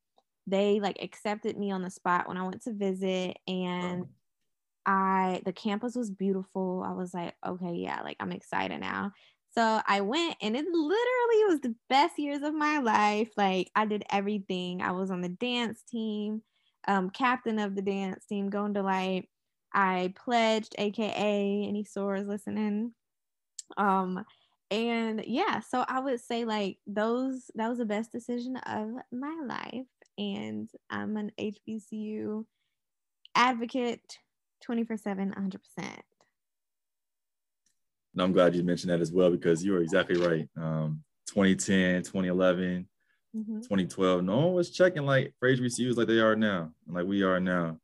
They 0.47 0.81
like 0.81 0.99
accepted 1.03 1.59
me 1.59 1.71
on 1.71 1.83
the 1.83 1.91
spot 1.91 2.29
when 2.29 2.37
I 2.37 2.43
went 2.43 2.63
to 2.63 2.73
visit 2.73 3.37
and 3.47 4.07
I 4.87 5.43
the 5.45 5.53
campus 5.53 5.95
was 5.95 6.11
beautiful. 6.11 6.83
I 6.87 6.93
was 6.93 7.13
like, 7.13 7.35
okay, 7.47 7.75
yeah, 7.75 8.01
like 8.03 8.17
I'm 8.21 8.33
excited 8.33 8.81
now. 8.81 9.13
So 9.55 9.81
I 9.87 10.01
went 10.01 10.37
and 10.41 10.57
it 10.57 10.65
literally 10.65 11.45
was 11.49 11.61
the 11.61 11.75
best 11.91 12.19
years 12.19 12.43
of 12.43 12.55
my 12.55 12.79
life. 12.79 13.29
Like 13.37 13.71
I 13.75 13.87
did 13.87 14.05
everything. 14.11 14.81
I 14.81 14.93
was 14.93 15.11
on 15.11 15.21
the 15.21 15.29
dance 15.29 15.83
team, 15.83 16.43
um, 16.87 17.11
captain 17.11 17.59
of 17.59 17.75
the 17.75 17.83
dance 17.83 18.25
team, 18.27 18.51
going 18.51 18.73
to 18.75 18.81
Delight. 18.81 19.29
I 19.73 20.13
pledged, 20.17 20.75
aka 20.79 21.67
any 21.69 21.85
sorors 21.85 22.27
listening. 22.27 22.93
Um, 23.77 24.25
and 24.71 25.25
yeah, 25.27 25.61
so 25.61 25.85
I 25.89 26.01
would 26.01 26.21
say 26.21 26.45
like 26.45 26.79
those 26.87 27.51
that 27.55 27.69
was 27.69 27.79
the 27.79 27.87
best 27.87 28.13
decision 28.13 28.57
of 28.57 28.91
my 29.13 29.41
life. 29.47 29.87
And 30.19 30.69
I'm 30.91 31.17
an 31.17 31.33
HBCU 31.39 32.45
advocate 33.35 34.19
24 34.63 34.97
7, 34.97 35.35
100%. 35.37 35.59
And 35.79 38.23
I'm 38.23 38.33
glad 38.33 38.55
you 38.55 38.65
mentioned 38.65 38.91
that 38.91 39.01
as 39.01 39.13
well 39.13 39.31
because 39.31 39.65
you 39.65 39.73
were 39.73 39.81
exactly 39.81 40.21
right. 40.21 40.49
Um, 40.57 41.05
2010, 41.29 42.03
2011, 42.03 42.89
mm-hmm. 43.37 43.61
2012, 43.61 44.25
no 44.25 44.39
one 44.39 44.55
was 44.55 44.71
checking 44.71 45.05
like 45.05 45.35
for 45.39 45.49
HBCUs 45.49 45.97
like 45.97 46.09
they 46.09 46.19
are 46.19 46.35
now, 46.35 46.73
like 46.89 47.07
we 47.07 47.23
are 47.23 47.39
now. 47.39 47.79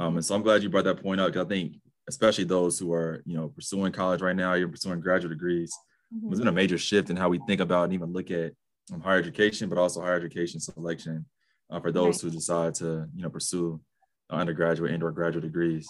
Um, 0.00 0.16
and 0.16 0.24
so 0.24 0.34
I'm 0.34 0.42
glad 0.42 0.62
you 0.62 0.70
brought 0.70 0.84
that 0.84 1.02
point 1.02 1.20
up 1.20 1.28
because 1.28 1.44
I 1.44 1.48
think, 1.48 1.74
especially 2.08 2.44
those 2.44 2.78
who 2.78 2.92
are, 2.94 3.22
you 3.26 3.36
know, 3.36 3.48
pursuing 3.48 3.92
college 3.92 4.22
right 4.22 4.34
now, 4.34 4.54
you're 4.54 4.66
pursuing 4.68 4.98
graduate 4.98 5.30
degrees. 5.30 5.72
Mm-hmm. 6.12 6.28
There's 6.28 6.38
been 6.38 6.48
a 6.48 6.52
major 6.52 6.78
shift 6.78 7.10
in 7.10 7.16
how 7.16 7.28
we 7.28 7.38
think 7.46 7.60
about 7.60 7.84
and 7.84 7.92
even 7.92 8.12
look 8.12 8.30
at 8.30 8.52
um, 8.92 9.02
higher 9.02 9.18
education, 9.18 9.68
but 9.68 9.76
also 9.76 10.00
higher 10.00 10.16
education 10.16 10.58
selection 10.58 11.26
uh, 11.70 11.80
for 11.80 11.92
those 11.92 12.24
right. 12.24 12.32
who 12.32 12.36
decide 12.38 12.74
to, 12.76 13.06
you 13.14 13.22
know, 13.22 13.28
pursue 13.28 13.78
undergraduate 14.30 14.92
and 14.92 15.02
or 15.02 15.12
graduate 15.12 15.44
degrees. 15.44 15.86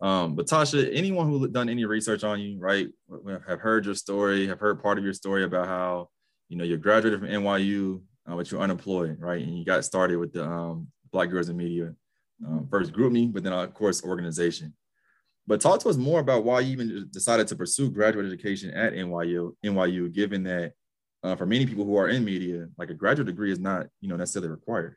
Um, 0.00 0.34
but 0.34 0.46
Tasha, 0.46 0.90
anyone 0.92 1.28
who 1.28 1.46
done 1.46 1.68
any 1.68 1.84
research 1.84 2.24
on 2.24 2.40
you, 2.40 2.58
right, 2.58 2.88
have 3.46 3.60
heard 3.60 3.84
your 3.84 3.94
story, 3.94 4.46
have 4.46 4.60
heard 4.60 4.82
part 4.82 4.96
of 4.96 5.04
your 5.04 5.12
story 5.12 5.44
about 5.44 5.68
how, 5.68 6.08
you 6.48 6.56
know, 6.56 6.64
you 6.64 6.78
graduated 6.78 7.20
from 7.20 7.28
NYU, 7.28 8.00
uh, 8.26 8.34
but 8.34 8.50
you're 8.50 8.62
unemployed, 8.62 9.18
right, 9.20 9.42
and 9.42 9.58
you 9.58 9.64
got 9.64 9.84
started 9.84 10.16
with 10.16 10.32
the 10.32 10.42
um, 10.42 10.88
Black 11.12 11.28
Girls 11.28 11.50
in 11.50 11.56
Media, 11.58 11.94
um, 12.46 12.66
first 12.70 12.92
GroupMe, 12.92 13.32
but 13.32 13.42
then 13.42 13.52
of 13.52 13.74
course 13.74 14.04
organization. 14.04 14.74
But 15.46 15.60
talk 15.60 15.80
to 15.80 15.88
us 15.88 15.96
more 15.96 16.20
about 16.20 16.44
why 16.44 16.60
you 16.60 16.72
even 16.72 17.08
decided 17.10 17.48
to 17.48 17.56
pursue 17.56 17.90
graduate 17.90 18.26
education 18.26 18.70
at 18.70 18.92
NYU. 18.92 19.54
NYU, 19.64 20.12
given 20.12 20.44
that 20.44 20.74
uh, 21.22 21.34
for 21.36 21.46
many 21.46 21.66
people 21.66 21.84
who 21.84 21.96
are 21.96 22.08
in 22.08 22.24
media, 22.24 22.68
like 22.78 22.90
a 22.90 22.94
graduate 22.94 23.26
degree 23.26 23.52
is 23.52 23.58
not, 23.58 23.86
you 24.00 24.08
know, 24.08 24.16
necessarily 24.16 24.50
required. 24.50 24.96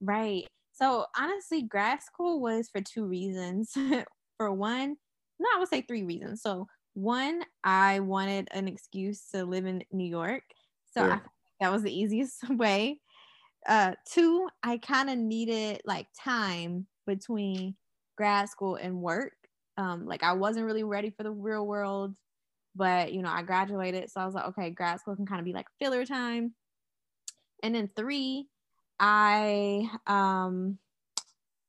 Right. 0.00 0.46
So 0.72 1.06
honestly, 1.16 1.62
grad 1.62 2.02
school 2.02 2.40
was 2.40 2.68
for 2.70 2.80
two 2.80 3.04
reasons. 3.06 3.72
for 4.36 4.52
one, 4.52 4.96
no, 5.38 5.46
I 5.54 5.58
would 5.58 5.68
say 5.68 5.82
three 5.82 6.02
reasons. 6.02 6.42
So 6.42 6.66
one, 6.94 7.44
I 7.62 8.00
wanted 8.00 8.48
an 8.52 8.66
excuse 8.66 9.26
to 9.32 9.44
live 9.44 9.66
in 9.66 9.84
New 9.92 10.08
York. 10.08 10.42
So 10.92 11.04
I, 11.04 11.20
that 11.60 11.70
was 11.70 11.82
the 11.82 11.96
easiest 11.96 12.48
way. 12.50 13.00
Uh, 13.66 13.94
two, 14.06 14.48
I 14.62 14.78
kind 14.78 15.10
of 15.10 15.18
needed 15.18 15.82
like 15.84 16.08
time 16.18 16.86
between 17.06 17.76
grad 18.16 18.48
school 18.48 18.76
and 18.76 19.00
work. 19.02 19.34
Um, 19.76 20.06
like 20.06 20.22
I 20.22 20.32
wasn't 20.32 20.66
really 20.66 20.82
ready 20.84 21.10
for 21.10 21.22
the 21.22 21.30
real 21.30 21.66
world, 21.66 22.16
but 22.74 23.12
you 23.12 23.22
know, 23.22 23.30
I 23.30 23.42
graduated, 23.42 24.10
so 24.10 24.20
I 24.20 24.26
was 24.26 24.34
like, 24.34 24.46
okay, 24.48 24.70
grad 24.70 25.00
school 25.00 25.16
can 25.16 25.26
kind 25.26 25.40
of 25.40 25.44
be 25.44 25.52
like 25.52 25.66
filler 25.78 26.04
time. 26.06 26.54
And 27.62 27.74
then 27.74 27.90
three, 27.94 28.48
I 28.98 29.88
um 30.06 30.78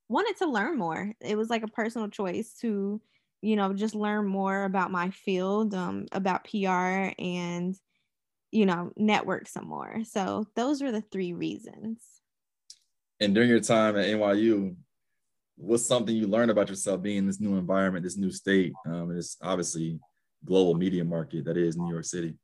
wanted 0.10 0.38
to 0.38 0.48
learn 0.50 0.78
more. 0.78 1.14
It 1.22 1.38
was 1.38 1.50
like 1.50 1.64
a 1.64 1.68
personal 1.68 2.10
choice 2.10 2.54
to, 2.62 3.02
you 3.42 3.56
know, 3.56 3.74
just 3.74 3.96
learn 3.96 4.26
more 4.28 4.64
about 4.66 4.92
my 4.92 5.10
field, 5.10 5.74
um, 5.74 6.08
about 6.12 6.44
PR 6.46 7.14
and, 7.20 7.76
you 8.52 8.66
know, 8.66 8.92
network 8.98 9.48
some 9.48 9.68
more. 9.68 10.04
So 10.04 10.46
those 10.56 10.82
were 10.82 10.92
the 10.92 11.02
three 11.02 11.34
reasons. 11.34 12.00
And 13.20 13.34
during 13.34 13.50
your 13.50 13.60
time 13.60 13.98
at 13.98 14.08
NYU, 14.08 14.76
what's 15.56 15.86
something 15.86 16.16
you 16.16 16.28
learned 16.28 16.52
about 16.52 16.70
yourself 16.70 17.02
being 17.02 17.18
in 17.18 17.28
this 17.28 17.40
new 17.40 17.56
environment, 17.58 18.04
this 18.04 18.18
new 18.18 18.32
state, 18.32 18.74
um, 18.86 19.10
and 19.10 19.18
this 19.18 19.38
obviously 19.42 20.00
global 20.44 20.74
media 20.74 21.06
market 21.06 21.46
that 21.46 21.58
is 21.58 21.78
New 21.78 21.92
York 21.92 22.06
City? 22.06 22.36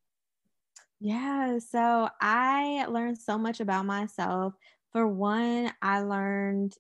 Yeah, 1.00 1.60
so 1.60 2.10
I 2.22 2.86
learned 2.88 3.18
so 3.18 3.38
much 3.38 3.60
about 3.60 3.86
myself. 3.86 4.54
For 4.94 5.08
one, 5.08 5.72
I 5.82 6.02
learned 6.02 6.74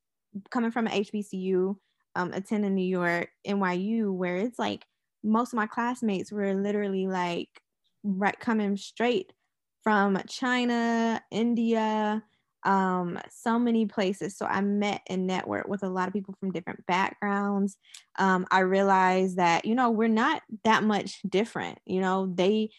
coming 0.49 0.71
from 0.71 0.87
an 0.87 1.03
HBCU, 1.03 1.75
um, 2.15 2.33
attending 2.33 2.75
New 2.75 2.85
York, 2.85 3.29
NYU, 3.45 4.11
where 4.11 4.37
it's 4.37 4.57
like 4.57 4.85
most 5.23 5.53
of 5.53 5.57
my 5.57 5.67
classmates 5.67 6.31
were 6.31 6.53
literally 6.53 7.07
like 7.07 7.49
right 8.07 8.39
coming 8.39 8.77
straight 8.77 9.33
from 9.83 10.21
China, 10.27 11.21
India, 11.31 12.23
um, 12.63 13.19
so 13.29 13.57
many 13.57 13.85
places. 13.85 14.37
So 14.37 14.45
I 14.45 14.61
met 14.61 15.01
and 15.07 15.29
networked 15.29 15.69
with 15.69 15.83
a 15.83 15.89
lot 15.89 16.07
of 16.07 16.13
people 16.13 16.35
from 16.39 16.51
different 16.51 16.85
backgrounds. 16.85 17.77
Um, 18.19 18.45
I 18.51 18.59
realized 18.59 19.37
that, 19.37 19.65
you 19.65 19.75
know, 19.75 19.89
we're 19.89 20.09
not 20.09 20.41
that 20.63 20.83
much 20.83 21.21
different. 21.27 21.79
You 21.85 22.01
know, 22.01 22.33
they, 22.33 22.69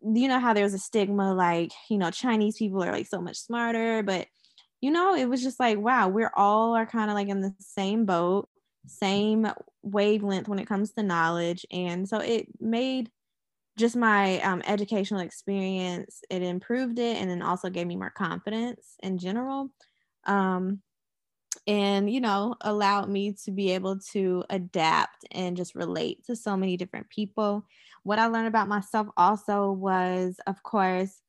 you 0.00 0.28
know, 0.28 0.38
how 0.38 0.54
there's 0.54 0.74
a 0.74 0.78
stigma 0.78 1.34
like, 1.34 1.72
you 1.90 1.98
know, 1.98 2.10
Chinese 2.10 2.56
people 2.56 2.82
are 2.82 2.92
like 2.92 3.06
so 3.06 3.20
much 3.20 3.36
smarter, 3.36 4.02
but 4.02 4.26
you 4.80 4.90
know, 4.90 5.14
it 5.14 5.26
was 5.26 5.42
just 5.42 5.60
like, 5.60 5.78
wow, 5.78 6.08
we're 6.08 6.32
all 6.36 6.74
are 6.74 6.86
kind 6.86 7.10
of 7.10 7.14
like 7.14 7.28
in 7.28 7.40
the 7.40 7.54
same 7.60 8.04
boat, 8.04 8.48
same 8.86 9.46
wavelength 9.82 10.48
when 10.48 10.58
it 10.58 10.66
comes 10.66 10.92
to 10.92 11.02
knowledge. 11.04 11.64
And 11.70 12.08
so 12.08 12.18
it 12.18 12.48
made 12.60 13.10
just 13.78 13.96
my 13.96 14.40
um, 14.40 14.62
educational 14.66 15.20
experience, 15.20 16.22
it 16.30 16.42
improved 16.42 16.98
it 16.98 17.16
and 17.16 17.30
then 17.30 17.42
also 17.42 17.70
gave 17.70 17.86
me 17.86 17.96
more 17.96 18.10
confidence 18.10 18.96
in 19.02 19.18
general. 19.18 19.70
Um, 20.24 20.82
and, 21.66 22.10
you 22.10 22.20
know, 22.20 22.56
allowed 22.60 23.08
me 23.08 23.34
to 23.44 23.50
be 23.50 23.72
able 23.72 23.98
to 24.12 24.44
adapt 24.50 25.24
and 25.30 25.56
just 25.56 25.74
relate 25.74 26.24
to 26.26 26.36
so 26.36 26.56
many 26.56 26.76
different 26.76 27.08
people. 27.08 27.64
What 28.02 28.18
I 28.18 28.26
learned 28.26 28.48
about 28.48 28.68
myself 28.68 29.08
also 29.16 29.70
was, 29.70 30.36
of 30.46 30.62
course, 30.62 31.20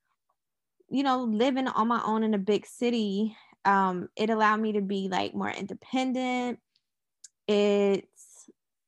you 0.90 1.04
know, 1.04 1.24
living 1.24 1.68
on 1.68 1.88
my 1.88 2.02
own 2.06 2.24
in 2.24 2.34
a 2.34 2.40
big 2.40 2.66
city, 2.66 3.36
um, 3.66 4.10
it 4.16 4.30
allowed 4.30 4.60
me 4.60 4.74
to 4.74 4.82
be 4.82 5.08
like 5.10 5.34
more 5.34 5.50
independent. 5.50 6.60
It's 7.48 8.13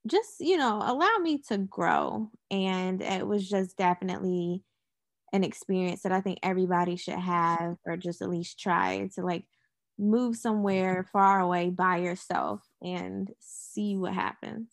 just, 0.07 0.39
you 0.39 0.57
know, 0.57 0.81
allow 0.83 1.17
me 1.21 1.39
to 1.49 1.57
grow. 1.57 2.29
And 2.51 3.01
it 3.01 3.25
was 3.25 3.47
just 3.47 3.77
definitely 3.77 4.63
an 5.33 5.43
experience 5.43 6.03
that 6.03 6.11
I 6.11 6.21
think 6.21 6.39
everybody 6.43 6.95
should 6.95 7.19
have, 7.19 7.77
or 7.85 7.97
just 7.97 8.21
at 8.21 8.29
least 8.29 8.59
try 8.59 9.09
to 9.15 9.21
like 9.23 9.45
move 9.97 10.35
somewhere 10.35 11.07
far 11.11 11.39
away 11.39 11.69
by 11.69 11.97
yourself 11.97 12.61
and 12.81 13.31
see 13.39 13.97
what 13.97 14.13
happens. 14.13 14.69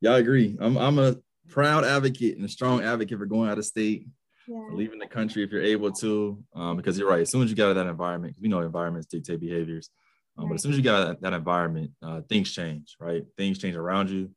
Yeah, 0.00 0.12
I 0.12 0.18
agree. 0.18 0.56
I'm 0.60 0.76
I'm 0.76 0.98
a 0.98 1.16
proud 1.48 1.84
advocate 1.84 2.36
and 2.36 2.44
a 2.44 2.48
strong 2.48 2.82
advocate 2.82 3.18
for 3.18 3.26
going 3.26 3.48
out 3.48 3.58
of 3.58 3.64
state 3.64 4.06
yeah. 4.46 4.66
leaving 4.72 4.98
the 4.98 5.06
country 5.06 5.42
if 5.42 5.50
you're 5.50 5.62
able 5.62 5.92
to, 5.92 6.42
um, 6.54 6.76
because 6.76 6.98
you're 6.98 7.08
right. 7.08 7.22
As 7.22 7.30
soon 7.30 7.42
as 7.42 7.50
you 7.50 7.56
get 7.56 7.66
out 7.66 7.70
of 7.70 7.76
that 7.76 7.86
environment, 7.86 8.36
we 8.40 8.48
know 8.48 8.60
environments 8.60 9.06
dictate 9.06 9.40
behaviors, 9.40 9.90
um, 10.36 10.44
right. 10.44 10.48
but 10.48 10.54
as 10.54 10.62
soon 10.62 10.72
as 10.72 10.76
you 10.76 10.82
get 10.82 10.94
out 10.94 11.02
of 11.02 11.08
that, 11.08 11.20
that 11.22 11.32
environment, 11.32 11.90
uh, 12.02 12.20
things 12.22 12.52
change, 12.52 12.96
right? 12.98 13.24
Things 13.36 13.58
change 13.58 13.76
around 13.76 14.10
you, 14.10 14.30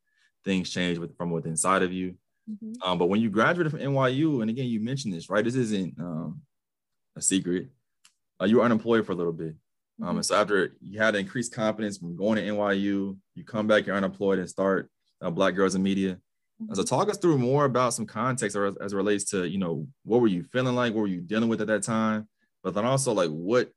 things 0.46 0.70
change 0.70 0.98
with, 0.98 1.16
from 1.18 1.32
within 1.32 1.52
inside 1.52 1.84
of 1.84 1.92
you. 1.92 2.16
Mm-hmm. 2.50 2.74
Um, 2.84 2.98
but 2.98 3.08
when 3.08 3.20
you 3.20 3.30
graduated 3.30 3.72
from 3.72 3.82
NYU, 3.82 4.42
and 4.42 4.50
again, 4.50 4.68
you 4.68 4.80
mentioned 4.80 5.14
this, 5.14 5.30
right? 5.30 5.44
This 5.44 5.56
isn't 5.56 6.00
um, 6.00 6.42
a 7.16 7.22
secret. 7.22 7.70
Uh, 8.40 8.46
you 8.46 8.58
were 8.58 8.64
unemployed 8.64 9.06
for 9.06 9.12
a 9.12 9.16
little 9.16 9.34
bit. 9.34 9.56
Um, 10.00 10.10
mm-hmm. 10.10 10.18
and 10.18 10.26
so 10.26 10.36
after 10.36 10.76
you 10.80 11.00
had 11.00 11.16
increased 11.16 11.54
confidence 11.54 11.98
from 11.98 12.16
going 12.16 12.38
to 12.38 12.44
NYU, 12.44 13.18
you 13.36 13.44
come 13.44 13.68
back, 13.68 13.86
you're 13.86 13.96
unemployed 13.96 14.40
and 14.40 14.50
start 14.50 14.90
uh, 15.22 15.32
Black 15.32 15.56
Girls 15.56 15.76
in 15.76 15.84
Media. 15.84 16.20
So 16.74 16.82
talk 16.82 17.08
us 17.08 17.20
through 17.20 17.38
more 17.38 17.66
about 17.66 17.94
some 17.94 18.08
context 18.08 18.58
as, 18.58 18.76
as 18.78 18.94
it 18.94 18.96
relates 18.96 19.26
to, 19.26 19.48
you 19.48 19.60
know, 19.60 19.88
what 20.04 20.22
were 20.22 20.28
you 20.28 20.44
feeling 20.44 20.74
like? 20.74 20.94
What 20.94 21.02
were 21.02 21.08
you 21.08 21.22
dealing 21.22 21.50
with 21.50 21.62
at 21.62 21.68
that 21.68 21.84
time? 21.84 22.28
But 22.64 22.74
then 22.74 22.84
also 22.84 23.14
like 23.14 23.30
what 23.30 23.72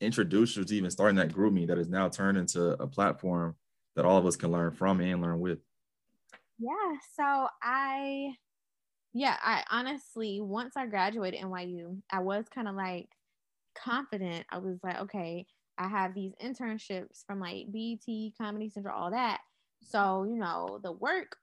introduced 0.00 0.56
you 0.56 0.64
to 0.64 0.74
even 0.74 0.90
starting 0.90 1.16
that 1.16 1.28
GroupMe 1.28 1.66
that 1.68 1.78
is 1.78 1.88
now 1.88 2.08
turned 2.08 2.38
into 2.38 2.70
a 2.82 2.86
platform 2.86 3.56
that 3.94 4.04
all 4.04 4.18
of 4.18 4.26
us 4.26 4.36
can 4.36 4.50
learn 4.50 4.72
from 4.72 5.00
and 5.00 5.22
learn 5.22 5.40
with? 5.40 5.58
Yeah. 6.58 6.96
So 7.14 7.48
I, 7.62 8.34
yeah, 9.12 9.36
I 9.42 9.64
honestly, 9.70 10.40
once 10.40 10.76
I 10.76 10.86
graduated 10.86 11.40
NYU, 11.40 12.00
I 12.10 12.20
was 12.20 12.46
kind 12.54 12.68
of 12.68 12.74
like 12.74 13.08
confident. 13.76 14.46
I 14.50 14.58
was 14.58 14.78
like, 14.82 15.00
okay, 15.02 15.46
I 15.78 15.88
have 15.88 16.14
these 16.14 16.32
internships 16.42 17.24
from 17.26 17.40
like 17.40 17.66
BET, 17.72 18.06
Comedy 18.38 18.68
Central, 18.70 18.96
all 18.96 19.10
that. 19.10 19.40
So, 19.82 20.24
you 20.24 20.38
know, 20.38 20.80
the 20.82 20.92
work 20.92 21.36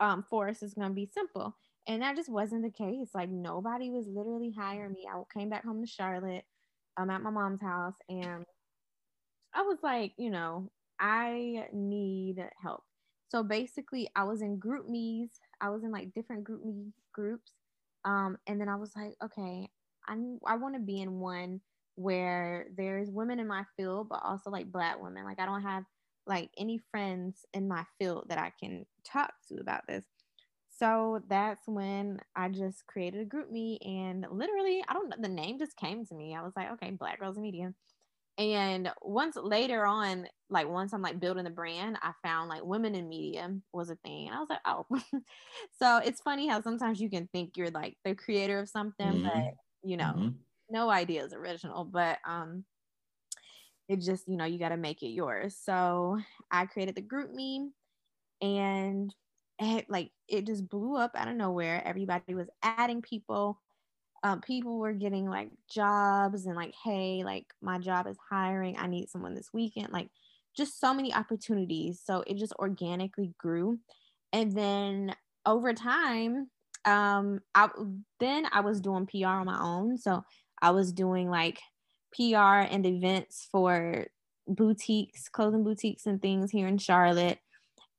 um, 0.00 0.22
force 0.22 0.62
is 0.62 0.74
going 0.74 0.88
to 0.88 0.94
be 0.94 1.08
simple. 1.12 1.54
And 1.86 2.02
that 2.02 2.16
just 2.16 2.30
wasn't 2.30 2.62
the 2.62 2.70
case. 2.70 3.10
Like 3.14 3.30
nobody 3.30 3.90
was 3.90 4.06
literally 4.06 4.52
hiring 4.56 4.92
me. 4.92 5.06
I 5.10 5.20
came 5.36 5.48
back 5.48 5.64
home 5.64 5.82
to 5.82 5.90
Charlotte. 5.90 6.44
I'm 6.96 7.10
at 7.10 7.22
my 7.22 7.30
mom's 7.30 7.62
house 7.62 7.94
and 8.08 8.44
I 9.54 9.62
was 9.62 9.78
like, 9.82 10.12
you 10.16 10.30
know, 10.30 10.70
I 10.98 11.66
need 11.72 12.44
help. 12.62 12.82
So 13.28 13.42
basically, 13.42 14.08
I 14.16 14.24
was 14.24 14.42
in 14.42 14.58
GroupMes. 14.58 15.30
I 15.60 15.70
was 15.70 15.84
in 15.84 15.92
like 15.92 16.12
different 16.12 16.44
GroupMe 16.44 16.92
groups. 17.12 17.52
Um, 18.04 18.38
and 18.46 18.60
then 18.60 18.68
I 18.68 18.76
was 18.76 18.92
like, 18.96 19.14
okay, 19.22 19.68
I, 20.08 20.16
I 20.46 20.56
want 20.56 20.74
to 20.74 20.80
be 20.80 21.00
in 21.00 21.20
one 21.20 21.60
where 21.94 22.66
there's 22.76 23.10
women 23.10 23.38
in 23.38 23.46
my 23.46 23.64
field, 23.76 24.08
but 24.08 24.20
also 24.24 24.50
like 24.50 24.72
black 24.72 25.00
women. 25.02 25.24
Like 25.24 25.38
I 25.38 25.46
don't 25.46 25.62
have 25.62 25.84
like 26.26 26.50
any 26.58 26.80
friends 26.90 27.44
in 27.54 27.68
my 27.68 27.84
field 27.98 28.26
that 28.28 28.38
I 28.38 28.52
can 28.58 28.86
talk 29.04 29.32
to 29.48 29.60
about 29.60 29.86
this. 29.86 30.04
So 30.80 31.20
that's 31.28 31.68
when 31.68 32.18
I 32.34 32.48
just 32.48 32.86
created 32.86 33.20
a 33.20 33.26
GroupMe 33.26 33.76
and 33.86 34.26
literally, 34.30 34.82
I 34.88 34.94
don't 34.94 35.10
know, 35.10 35.16
the 35.20 35.28
name 35.28 35.58
just 35.58 35.76
came 35.76 36.06
to 36.06 36.14
me. 36.14 36.34
I 36.34 36.42
was 36.42 36.54
like, 36.56 36.72
okay, 36.72 36.90
Black 36.90 37.20
Girls 37.20 37.36
in 37.36 37.42
Media. 37.42 37.74
And 38.38 38.90
once 39.02 39.36
later 39.36 39.84
on, 39.84 40.26
like 40.48 40.66
once 40.66 40.94
I'm 40.94 41.02
like 41.02 41.20
building 41.20 41.44
the 41.44 41.50
brand, 41.50 41.98
I 42.02 42.12
found 42.24 42.48
like 42.48 42.64
women 42.64 42.94
in 42.94 43.10
media 43.10 43.54
was 43.74 43.90
a 43.90 43.96
thing. 43.96 44.28
And 44.28 44.34
I 44.34 44.40
was 44.40 44.48
like, 44.48 44.60
oh. 44.64 44.86
so 45.78 45.98
it's 45.98 46.22
funny 46.22 46.48
how 46.48 46.62
sometimes 46.62 46.98
you 46.98 47.10
can 47.10 47.28
think 47.30 47.58
you're 47.58 47.70
like 47.70 47.98
the 48.06 48.14
creator 48.14 48.58
of 48.58 48.70
something, 48.70 49.06
mm-hmm. 49.06 49.28
but 49.28 49.54
you 49.82 49.98
know, 49.98 50.14
mm-hmm. 50.16 50.28
no 50.70 50.88
idea 50.88 51.22
is 51.22 51.34
original. 51.34 51.84
But 51.84 52.18
um 52.26 52.64
it 53.90 54.00
just 54.00 54.26
you 54.28 54.36
know 54.36 54.44
you 54.44 54.58
got 54.58 54.68
to 54.68 54.76
make 54.76 55.02
it 55.02 55.08
yours 55.08 55.58
so 55.60 56.16
i 56.52 56.64
created 56.64 56.94
the 56.94 57.02
GroupMe 57.02 57.70
and 58.40 59.10
it, 59.10 59.16
like 59.88 60.10
it 60.28 60.46
just 60.46 60.68
blew 60.68 60.96
up 60.96 61.12
out 61.14 61.28
of 61.28 61.36
nowhere. 61.36 61.82
Everybody 61.84 62.34
was 62.34 62.48
adding 62.62 63.02
people. 63.02 63.60
Um, 64.22 64.40
people 64.40 64.78
were 64.78 64.92
getting 64.92 65.28
like 65.28 65.50
jobs 65.72 66.44
and 66.46 66.54
like 66.54 66.74
hey 66.84 67.22
like 67.24 67.46
my 67.62 67.78
job 67.78 68.06
is 68.06 68.16
hiring. 68.30 68.76
I 68.78 68.86
need 68.86 69.08
someone 69.08 69.34
this 69.34 69.50
weekend. 69.52 69.92
Like 69.92 70.08
just 70.56 70.80
so 70.80 70.92
many 70.92 71.14
opportunities. 71.14 72.00
So 72.04 72.22
it 72.26 72.36
just 72.36 72.52
organically 72.54 73.34
grew. 73.38 73.78
And 74.32 74.52
then 74.52 75.14
over 75.46 75.72
time 75.72 76.48
um 76.86 77.40
i 77.54 77.68
then 78.20 78.46
i 78.52 78.60
was 78.60 78.80
doing 78.80 79.06
pr 79.06 79.26
on 79.26 79.46
my 79.46 79.60
own. 79.60 79.98
So 79.98 80.22
i 80.62 80.70
was 80.70 80.92
doing 80.92 81.30
like 81.30 81.58
PR 82.14 82.66
and 82.68 82.84
events 82.86 83.48
for 83.50 84.06
boutiques, 84.46 85.28
clothing 85.28 85.64
boutiques 85.64 86.06
and 86.06 86.20
things 86.20 86.50
here 86.50 86.66
in 86.66 86.78
Charlotte. 86.78 87.38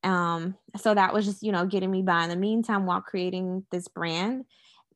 Um, 0.04 0.56
so 0.76 0.94
that 0.94 1.14
was 1.14 1.24
just, 1.24 1.42
you 1.42 1.52
know, 1.52 1.66
getting 1.66 1.90
me 1.90 2.02
by 2.02 2.24
in 2.24 2.30
the 2.30 2.36
meantime 2.36 2.86
while 2.86 3.00
creating 3.00 3.64
this 3.70 3.88
brand. 3.88 4.44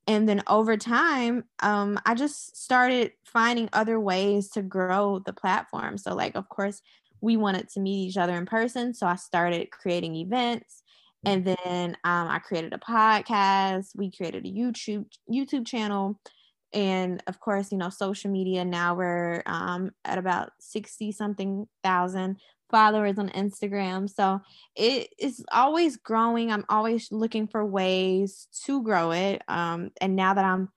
And 0.09 0.29
then 0.29 0.43
over 0.47 0.77
time, 0.77 1.45
um, 1.61 1.99
I 2.07 2.15
just 2.15 2.57
started 2.57 3.13
finding 3.25 3.69
other 3.73 3.99
ways 3.99 4.51
to 4.51 4.63
grow 4.63 5.19
the 5.19 5.33
platform. 5.33 5.99
So, 5.99 6.15
like, 6.15 6.37
of 6.37 6.49
course, 6.49 6.81
we 7.21 7.37
wanted 7.37 7.69
to 7.71 7.81
meet 7.81 8.09
each 8.09 8.17
other 8.17 8.37
in 8.37 8.47
person. 8.47 8.95
So 8.95 9.07
I 9.07 9.17
started 9.17 9.71
creating 9.71 10.15
events. 10.15 10.83
And 11.25 11.45
then 11.45 11.97
um, 12.05 12.29
I 12.29 12.39
created 12.39 12.73
a 12.73 12.79
podcast. 12.79 13.97
We 13.97 14.13
created 14.13 14.47
a 14.47 14.49
YouTube 14.49 15.07
YouTube 15.29 15.67
channel 15.67 16.21
and 16.73 17.23
of 17.27 17.41
course, 17.41 17.73
you 17.73 17.79
know, 17.79 17.89
social 17.89 18.31
media 18.31 18.65
now 18.65 18.95
we're 18.95 19.43
um, 19.47 19.93
at 20.05 20.19
about 20.19 20.51
60 20.61 21.13
something 21.13 21.67
thousand 21.83 22.37
followers 22.71 23.19
on 23.19 23.29
Instagram. 23.31 24.09
So 24.09 24.41
it 24.75 25.09
is 25.19 25.45
always 25.53 25.97
growing. 25.97 26.51
I'm 26.51 26.65
always 26.69 27.11
looking 27.13 27.47
for 27.47 27.65
ways 27.65 28.49
to 28.65 28.83
grow 28.83 29.13
it. 29.13 29.43
Um, 29.49 29.91
and 30.01 30.17
now 30.17 30.35
that 30.35 30.45
I'm 30.45 30.69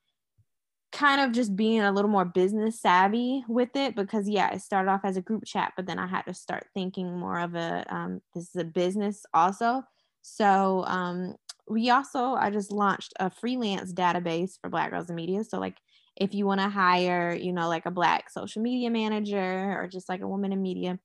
kind 0.92 1.22
of 1.22 1.32
just 1.32 1.56
being 1.56 1.82
a 1.82 1.92
little 1.92 2.10
more 2.10 2.26
business 2.26 2.82
savvy 2.82 3.44
with 3.48 3.76
it, 3.76 3.96
because 3.96 4.28
yeah, 4.28 4.52
it 4.52 4.62
started 4.62 4.90
off 4.90 5.02
as 5.04 5.18
a 5.18 5.22
group 5.22 5.46
chat, 5.46 5.74
but 5.76 5.86
then 5.86 6.00
I 6.00 6.08
had 6.08 6.24
to 6.24 6.34
start 6.34 6.66
thinking 6.74 7.16
more 7.16 7.40
of 7.40 7.56
a 7.56 7.86
um, 7.90 8.22
this 8.34 8.50
is 8.50 8.56
a 8.56 8.66
business 8.66 9.26
also. 9.34 9.84
So 10.22 10.84
um, 10.88 11.36
we 11.68 11.90
also 11.92 12.34
I 12.34 12.50
just 12.50 12.72
launched 12.72 13.14
a 13.20 13.30
freelance 13.30 13.94
database 13.94 14.60
for 14.60 14.70
Black 14.70 14.90
Girls 14.92 15.10
in 15.10 15.16
Media. 15.16 15.44
So 15.44 15.60
like 15.60 15.78
if 16.16 16.34
you 16.34 16.46
want 16.46 16.60
to 16.60 16.70
hire, 16.70 17.34
you 17.34 17.54
know, 17.54 17.70
like 17.70 17.86
a 17.86 17.92
black 17.92 18.30
social 18.30 18.62
media 18.62 18.90
manager 18.90 19.80
or 19.80 19.88
just 19.88 20.10
like 20.10 20.22
a 20.22 20.28
woman 20.28 20.52
in 20.52 20.62
media, 20.62 21.00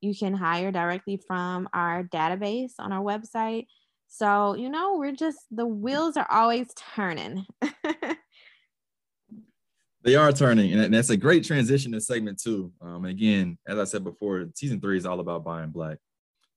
you 0.00 0.14
can 0.14 0.34
hire 0.34 0.72
directly 0.72 1.20
from 1.26 1.68
our 1.72 2.04
database 2.04 2.72
on 2.78 2.92
our 2.92 3.02
website. 3.02 3.66
So, 4.08 4.54
you 4.54 4.68
know, 4.68 4.96
we're 4.98 5.12
just 5.12 5.38
the 5.50 5.66
wheels 5.66 6.16
are 6.16 6.26
always 6.30 6.68
turning. 6.94 7.46
they 10.02 10.16
are 10.16 10.32
turning, 10.32 10.72
and 10.72 10.92
that's 10.92 11.10
a 11.10 11.16
great 11.16 11.44
transition 11.44 11.92
to 11.92 12.00
segment 12.00 12.40
two. 12.40 12.72
Um, 12.80 13.04
and 13.04 13.12
again, 13.14 13.58
as 13.66 13.78
I 13.78 13.84
said 13.84 14.02
before, 14.02 14.46
season 14.54 14.80
three 14.80 14.96
is 14.96 15.06
all 15.06 15.20
about 15.20 15.44
buying 15.44 15.70
black, 15.70 15.98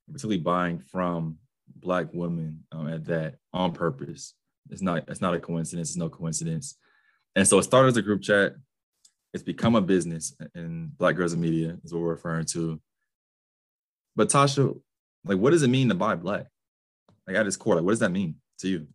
particularly 0.07 0.41
buying 0.41 0.79
from 0.79 1.37
black 1.75 2.07
women 2.13 2.63
um, 2.71 2.87
at 2.87 3.05
that 3.05 3.35
on 3.53 3.71
purpose. 3.71 4.33
It's 4.69 4.81
not 4.81 5.03
it's 5.07 5.21
not 5.21 5.35
a 5.35 5.39
coincidence. 5.39 5.89
It's 5.89 5.97
no 5.97 6.09
coincidence. 6.09 6.77
And 7.35 7.47
so 7.47 7.59
it 7.59 7.63
started 7.63 7.89
as 7.89 7.97
a 7.97 8.01
group 8.01 8.21
chat. 8.21 8.53
It's 9.33 9.43
become 9.43 9.75
a 9.75 9.81
business, 9.81 10.35
and 10.53 10.95
Black 10.97 11.15
Girls 11.15 11.33
in 11.33 11.41
Media 11.41 11.77
is 11.83 11.91
what 11.91 12.01
we're 12.01 12.09
referring 12.09 12.45
to. 12.47 12.79
But 14.15 14.29
Tasha, 14.29 14.79
like, 15.25 15.37
what 15.37 15.51
does 15.51 15.63
it 15.63 15.69
mean 15.69 15.89
to 15.89 15.95
buy 15.95 16.15
black? 16.15 16.47
Like 17.27 17.37
at 17.37 17.47
its 17.47 17.57
core, 17.57 17.75
like, 17.75 17.83
what 17.83 17.91
does 17.91 17.99
that 17.99 18.11
mean 18.11 18.35
to 18.59 18.67
you? 18.67 18.87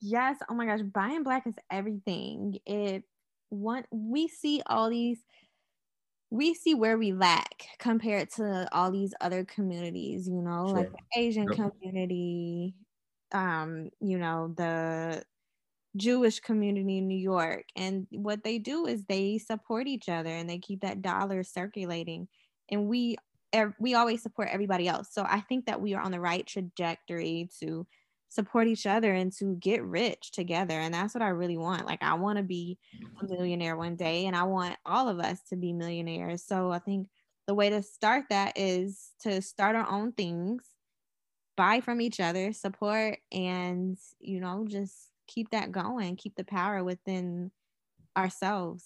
Yes. 0.00 0.36
Oh 0.48 0.54
my 0.54 0.66
gosh, 0.66 0.80
buying 0.82 1.22
black 1.22 1.46
is 1.46 1.54
everything. 1.70 2.58
It 2.66 3.04
one 3.48 3.84
we 3.90 4.28
see 4.28 4.62
all 4.66 4.90
these 4.90 5.18
we 6.30 6.54
see 6.54 6.74
where 6.74 6.98
we 6.98 7.12
lack 7.12 7.66
compared 7.78 8.30
to 8.30 8.68
all 8.72 8.90
these 8.90 9.14
other 9.20 9.44
communities, 9.44 10.26
you 10.26 10.42
know, 10.42 10.66
sure. 10.66 10.76
like 10.76 10.90
the 10.90 11.20
Asian 11.20 11.44
yep. 11.44 11.72
community, 11.80 12.74
um, 13.32 13.90
you 14.00 14.18
know, 14.18 14.52
the 14.56 15.22
Jewish 15.96 16.40
community 16.40 16.98
in 16.98 17.06
New 17.06 17.18
York. 17.18 17.64
And 17.76 18.06
what 18.10 18.42
they 18.42 18.58
do 18.58 18.86
is 18.86 19.04
they 19.04 19.38
support 19.38 19.86
each 19.86 20.08
other 20.08 20.30
and 20.30 20.50
they 20.50 20.58
keep 20.58 20.80
that 20.80 21.00
dollar 21.00 21.42
circulating. 21.42 22.28
And 22.70 22.88
we 22.88 23.16
we 23.78 23.94
always 23.94 24.22
support 24.22 24.48
everybody 24.50 24.88
else. 24.88 25.08
So 25.12 25.24
I 25.28 25.40
think 25.40 25.66
that 25.66 25.80
we 25.80 25.94
are 25.94 26.02
on 26.02 26.12
the 26.12 26.20
right 26.20 26.46
trajectory 26.46 27.48
to 27.60 27.86
support 28.28 28.66
each 28.66 28.86
other 28.86 29.12
and 29.12 29.32
to 29.32 29.56
get 29.56 29.82
rich 29.84 30.32
together. 30.32 30.74
And 30.74 30.92
that's 30.92 31.14
what 31.14 31.22
I 31.22 31.28
really 31.28 31.56
want. 31.56 31.86
Like 31.86 32.02
I 32.02 32.14
want 32.14 32.38
to 32.38 32.42
be 32.42 32.78
a 33.20 33.24
millionaire 33.24 33.76
one 33.76 33.96
day 33.96 34.26
and 34.26 34.36
I 34.36 34.42
want 34.44 34.76
all 34.84 35.08
of 35.08 35.18
us 35.20 35.40
to 35.48 35.56
be 35.56 35.72
millionaires. 35.72 36.42
So 36.42 36.70
I 36.70 36.78
think 36.78 37.08
the 37.46 37.54
way 37.54 37.70
to 37.70 37.82
start 37.82 38.24
that 38.30 38.52
is 38.56 39.10
to 39.20 39.40
start 39.40 39.76
our 39.76 39.88
own 39.88 40.12
things, 40.12 40.64
buy 41.56 41.80
from 41.80 42.00
each 42.00 42.20
other, 42.20 42.52
support 42.52 43.18
and, 43.32 43.96
you 44.20 44.40
know, 44.40 44.66
just 44.68 45.10
keep 45.26 45.50
that 45.50 45.72
going, 45.72 46.16
keep 46.16 46.34
the 46.36 46.44
power 46.44 46.82
within 46.84 47.50
ourselves. 48.16 48.84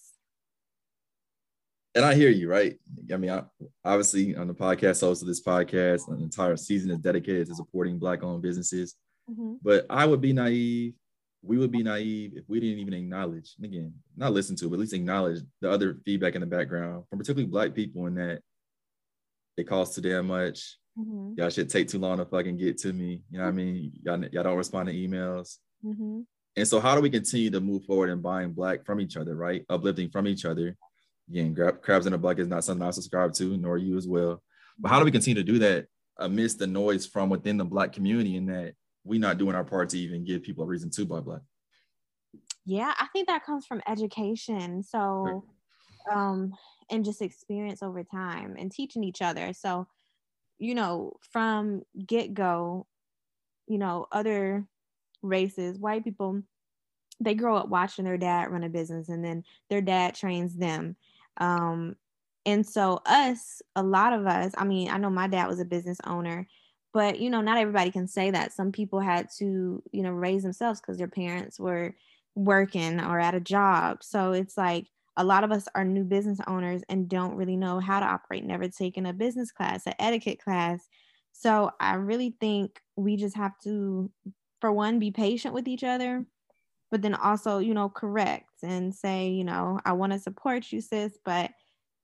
And 1.94 2.04
I 2.04 2.14
hear 2.14 2.30
you, 2.30 2.48
right? 2.48 2.78
I 3.12 3.16
mean, 3.16 3.30
I, 3.30 3.42
obviously, 3.84 4.36
on 4.36 4.46
the 4.46 4.54
podcast, 4.54 5.00
host 5.00 5.22
of 5.22 5.28
this 5.28 5.42
podcast, 5.42 6.08
an 6.08 6.22
entire 6.22 6.56
season 6.56 6.90
is 6.90 6.98
dedicated 6.98 7.48
to 7.48 7.54
supporting 7.54 7.98
Black-owned 7.98 8.42
businesses. 8.42 8.94
Mm-hmm. 9.28 9.54
But 9.62 9.86
I 9.90 10.06
would 10.06 10.20
be 10.20 10.32
naive. 10.32 10.94
We 11.42 11.58
would 11.58 11.72
be 11.72 11.82
naive 11.82 12.32
if 12.36 12.44
we 12.48 12.60
didn't 12.60 12.78
even 12.78 12.94
acknowledge, 12.94 13.54
and 13.56 13.64
again, 13.64 13.94
not 14.16 14.32
listen 14.32 14.56
to, 14.56 14.68
but 14.68 14.74
at 14.74 14.80
least 14.80 14.92
acknowledge 14.92 15.40
the 15.62 15.70
other 15.70 15.98
feedback 16.04 16.34
in 16.34 16.42
the 16.42 16.46
background 16.46 17.04
from 17.08 17.18
particularly 17.18 17.50
Black 17.50 17.74
people 17.74 18.06
in 18.06 18.14
that 18.16 18.42
it 19.56 19.66
costs 19.66 19.94
too 19.94 20.02
damn 20.02 20.26
much. 20.26 20.76
Mm-hmm. 20.98 21.34
Y'all 21.38 21.50
should 21.50 21.70
take 21.70 21.88
too 21.88 21.98
long 21.98 22.18
to 22.18 22.26
fucking 22.26 22.58
get 22.58 22.78
to 22.78 22.92
me. 22.92 23.22
You 23.30 23.38
know 23.38 23.44
what 23.44 23.50
I 23.50 23.52
mean? 23.52 23.92
Y'all, 24.02 24.24
y'all 24.26 24.42
don't 24.42 24.56
respond 24.56 24.88
to 24.88 24.94
emails. 24.94 25.56
Mm-hmm. 25.84 26.20
And 26.56 26.68
so, 26.68 26.80
how 26.80 26.94
do 26.94 27.00
we 27.00 27.10
continue 27.10 27.50
to 27.50 27.60
move 27.60 27.84
forward 27.84 28.10
and 28.10 28.22
buying 28.22 28.52
black 28.52 28.84
from 28.84 29.00
each 29.00 29.16
other, 29.16 29.34
right? 29.34 29.64
Uplifting 29.70 30.10
from 30.10 30.26
each 30.26 30.44
other. 30.44 30.76
Again, 31.30 31.54
grab, 31.54 31.80
crabs 31.80 32.06
in 32.06 32.12
a 32.12 32.18
bucket 32.18 32.40
is 32.40 32.48
not 32.48 32.64
something 32.64 32.86
I 32.86 32.90
subscribe 32.90 33.32
to, 33.34 33.56
nor 33.56 33.78
you 33.78 33.96
as 33.96 34.08
well. 34.08 34.42
But 34.78 34.88
how 34.88 34.98
do 34.98 35.04
we 35.04 35.10
continue 35.10 35.42
to 35.42 35.52
do 35.52 35.58
that 35.60 35.86
amidst 36.18 36.58
the 36.58 36.66
noise 36.66 37.06
from 37.06 37.30
within 37.30 37.56
the 37.56 37.64
black 37.64 37.92
community 37.92 38.36
and 38.36 38.48
that 38.48 38.74
we're 39.04 39.20
not 39.20 39.38
doing 39.38 39.54
our 39.54 39.64
part 39.64 39.90
to 39.90 39.98
even 39.98 40.24
give 40.24 40.42
people 40.42 40.64
a 40.64 40.66
reason 40.66 40.90
to 40.90 41.04
buy 41.04 41.20
black? 41.20 41.42
Yeah, 42.66 42.92
I 42.98 43.06
think 43.12 43.28
that 43.28 43.44
comes 43.44 43.66
from 43.66 43.80
education. 43.86 44.82
So, 44.82 45.44
um, 46.10 46.52
and 46.90 47.04
just 47.04 47.22
experience 47.22 47.82
over 47.82 48.02
time 48.02 48.56
and 48.58 48.70
teaching 48.70 49.04
each 49.04 49.22
other. 49.22 49.52
So, 49.52 49.86
you 50.58 50.74
know, 50.74 51.14
from 51.32 51.82
get 52.06 52.34
go, 52.34 52.86
you 53.66 53.78
know, 53.78 54.06
other 54.10 54.66
races, 55.22 55.78
white 55.78 56.04
people, 56.04 56.42
they 57.20 57.34
grow 57.34 57.56
up 57.56 57.68
watching 57.68 58.04
their 58.04 58.18
dad 58.18 58.50
run 58.50 58.64
a 58.64 58.68
business 58.68 59.08
and 59.08 59.24
then 59.24 59.44
their 59.68 59.80
dad 59.80 60.14
trains 60.14 60.56
them. 60.56 60.96
Um, 61.40 61.96
and 62.46 62.66
so, 62.66 63.00
us, 63.06 63.60
a 63.76 63.82
lot 63.82 64.12
of 64.12 64.26
us, 64.26 64.52
I 64.56 64.64
mean, 64.64 64.90
I 64.90 64.98
know 64.98 65.10
my 65.10 65.26
dad 65.26 65.48
was 65.48 65.60
a 65.60 65.64
business 65.64 65.98
owner, 66.06 66.46
but 66.92 67.20
you 67.20 67.30
know, 67.30 67.40
not 67.40 67.58
everybody 67.58 67.90
can 67.90 68.06
say 68.06 68.30
that. 68.30 68.52
Some 68.52 68.72
people 68.72 69.00
had 69.00 69.28
to, 69.38 69.82
you 69.92 70.02
know, 70.02 70.12
raise 70.12 70.42
themselves 70.42 70.80
because 70.80 70.98
their 70.98 71.08
parents 71.08 71.58
were 71.58 71.94
working 72.34 73.00
or 73.00 73.18
at 73.20 73.34
a 73.34 73.40
job. 73.40 74.02
So 74.02 74.32
it's 74.32 74.56
like 74.56 74.86
a 75.16 75.24
lot 75.24 75.44
of 75.44 75.52
us 75.52 75.66
are 75.74 75.84
new 75.84 76.04
business 76.04 76.38
owners 76.46 76.82
and 76.88 77.08
don't 77.08 77.36
really 77.36 77.56
know 77.56 77.80
how 77.80 78.00
to 78.00 78.06
operate, 78.06 78.44
never 78.44 78.68
taken 78.68 79.06
a 79.06 79.12
business 79.12 79.52
class, 79.52 79.86
an 79.86 79.94
etiquette 79.98 80.42
class. 80.42 80.88
So 81.32 81.70
I 81.80 81.94
really 81.94 82.36
think 82.40 82.80
we 82.96 83.16
just 83.16 83.36
have 83.36 83.52
to 83.64 84.10
for 84.60 84.72
one, 84.72 84.98
be 84.98 85.10
patient 85.10 85.54
with 85.54 85.66
each 85.66 85.84
other, 85.84 86.24
but 86.90 87.02
then 87.02 87.14
also, 87.14 87.58
you 87.58 87.74
know, 87.74 87.88
correct 87.88 88.50
and 88.62 88.94
say, 88.94 89.28
you 89.28 89.44
know, 89.44 89.78
I 89.84 89.92
want 89.92 90.12
to 90.12 90.18
support 90.18 90.72
you, 90.72 90.80
sis, 90.80 91.16
but 91.24 91.50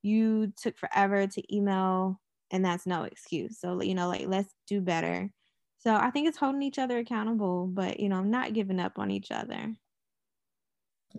you 0.03 0.53
took 0.57 0.79
forever 0.79 1.27
to 1.27 1.57
email 1.57 2.21
and 2.51 2.65
that's 2.65 2.87
no 2.87 3.03
excuse. 3.03 3.59
So, 3.59 3.83
you 3.83 3.95
know, 3.95 4.09
like 4.09 4.27
let's 4.29 4.53
do 4.69 4.81
better. 4.81 5.31
So 5.79 5.95
I 5.95 6.11
think 6.11 6.29
it's 6.29 6.39
holding 6.39 6.63
each 6.63 6.79
other 6.79 6.99
accountable, 6.99 7.67
but 7.67 8.01
you 8.01 8.09
know, 8.09 8.23
not 8.23 8.53
giving 8.53 8.81
up 8.81 8.99
on 8.99 9.11
each 9.11 9.31
other. 9.31 9.75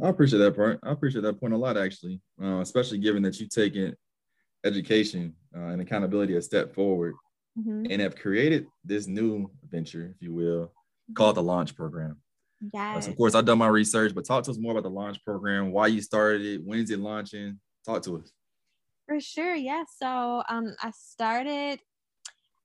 I 0.01 0.09
appreciate 0.09 0.39
that 0.39 0.55
part. 0.55 0.79
I 0.83 0.91
appreciate 0.91 1.21
that 1.21 1.39
point 1.39 1.53
a 1.53 1.57
lot, 1.57 1.77
actually, 1.77 2.21
uh, 2.41 2.59
especially 2.59 2.99
given 2.99 3.23
that 3.23 3.39
you've 3.39 3.49
taken 3.49 3.95
education 4.63 5.33
uh, 5.55 5.67
and 5.67 5.81
accountability 5.81 6.35
a 6.35 6.41
step 6.41 6.73
forward 6.73 7.15
mm-hmm. 7.57 7.85
and 7.89 8.01
have 8.01 8.15
created 8.15 8.67
this 8.83 9.07
new 9.07 9.49
venture, 9.69 10.13
if 10.15 10.21
you 10.21 10.33
will, 10.33 10.71
called 11.15 11.35
the 11.35 11.43
Launch 11.43 11.75
Program. 11.75 12.17
Yes. 12.73 13.05
So 13.05 13.11
of 13.11 13.17
course, 13.17 13.35
I've 13.35 13.45
done 13.45 13.57
my 13.57 13.67
research, 13.67 14.15
but 14.15 14.25
talk 14.25 14.43
to 14.45 14.51
us 14.51 14.57
more 14.57 14.71
about 14.71 14.83
the 14.83 14.89
Launch 14.89 15.23
Program, 15.23 15.71
why 15.71 15.87
you 15.87 16.01
started 16.01 16.41
it, 16.41 16.61
when 16.65 16.79
is 16.79 16.89
it 16.89 16.99
launching? 16.99 17.59
Talk 17.85 18.01
to 18.03 18.17
us. 18.17 18.31
For 19.07 19.19
sure, 19.19 19.55
yeah. 19.55 19.83
So 20.01 20.43
um, 20.49 20.75
I 20.81 20.91
started, 20.91 21.79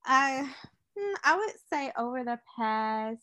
I 0.04 0.50
hmm, 0.98 1.14
I 1.24 1.36
would 1.36 1.54
say 1.72 1.92
over 1.96 2.24
the 2.24 2.40
past 2.56 3.20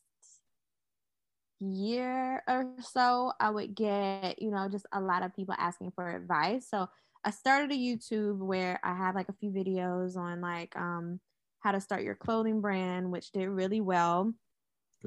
year 1.59 2.43
or 2.47 2.73
so, 2.81 3.33
I 3.39 3.49
would 3.49 3.75
get 3.75 4.41
you 4.41 4.51
know 4.51 4.69
just 4.69 4.85
a 4.93 5.01
lot 5.01 5.23
of 5.23 5.35
people 5.35 5.55
asking 5.57 5.91
for 5.91 6.15
advice. 6.15 6.67
So 6.69 6.87
I 7.25 7.31
started 7.31 7.71
a 7.71 7.75
YouTube 7.75 8.37
where 8.37 8.79
I 8.83 8.95
have 8.95 9.15
like 9.15 9.27
a 9.29 9.33
few 9.33 9.51
videos 9.51 10.15
on 10.15 10.39
like 10.39 10.75
um 10.77 11.19
how 11.59 11.73
to 11.73 11.81
start 11.81 12.03
your 12.03 12.15
clothing 12.15 12.61
brand, 12.61 13.11
which 13.11 13.31
did 13.31 13.49
really 13.49 13.81
well. 13.81 14.33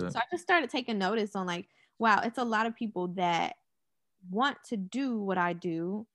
So 0.08 0.18
I 0.18 0.22
just 0.30 0.42
started 0.42 0.70
taking 0.70 0.98
notice 0.98 1.34
on 1.34 1.46
like, 1.46 1.68
wow, 1.98 2.20
it's 2.24 2.38
a 2.38 2.44
lot 2.44 2.66
of 2.66 2.76
people 2.76 3.08
that 3.08 3.56
want 4.30 4.58
to 4.64 4.76
do 4.76 5.18
what 5.18 5.38
I 5.38 5.52
do 5.52 6.06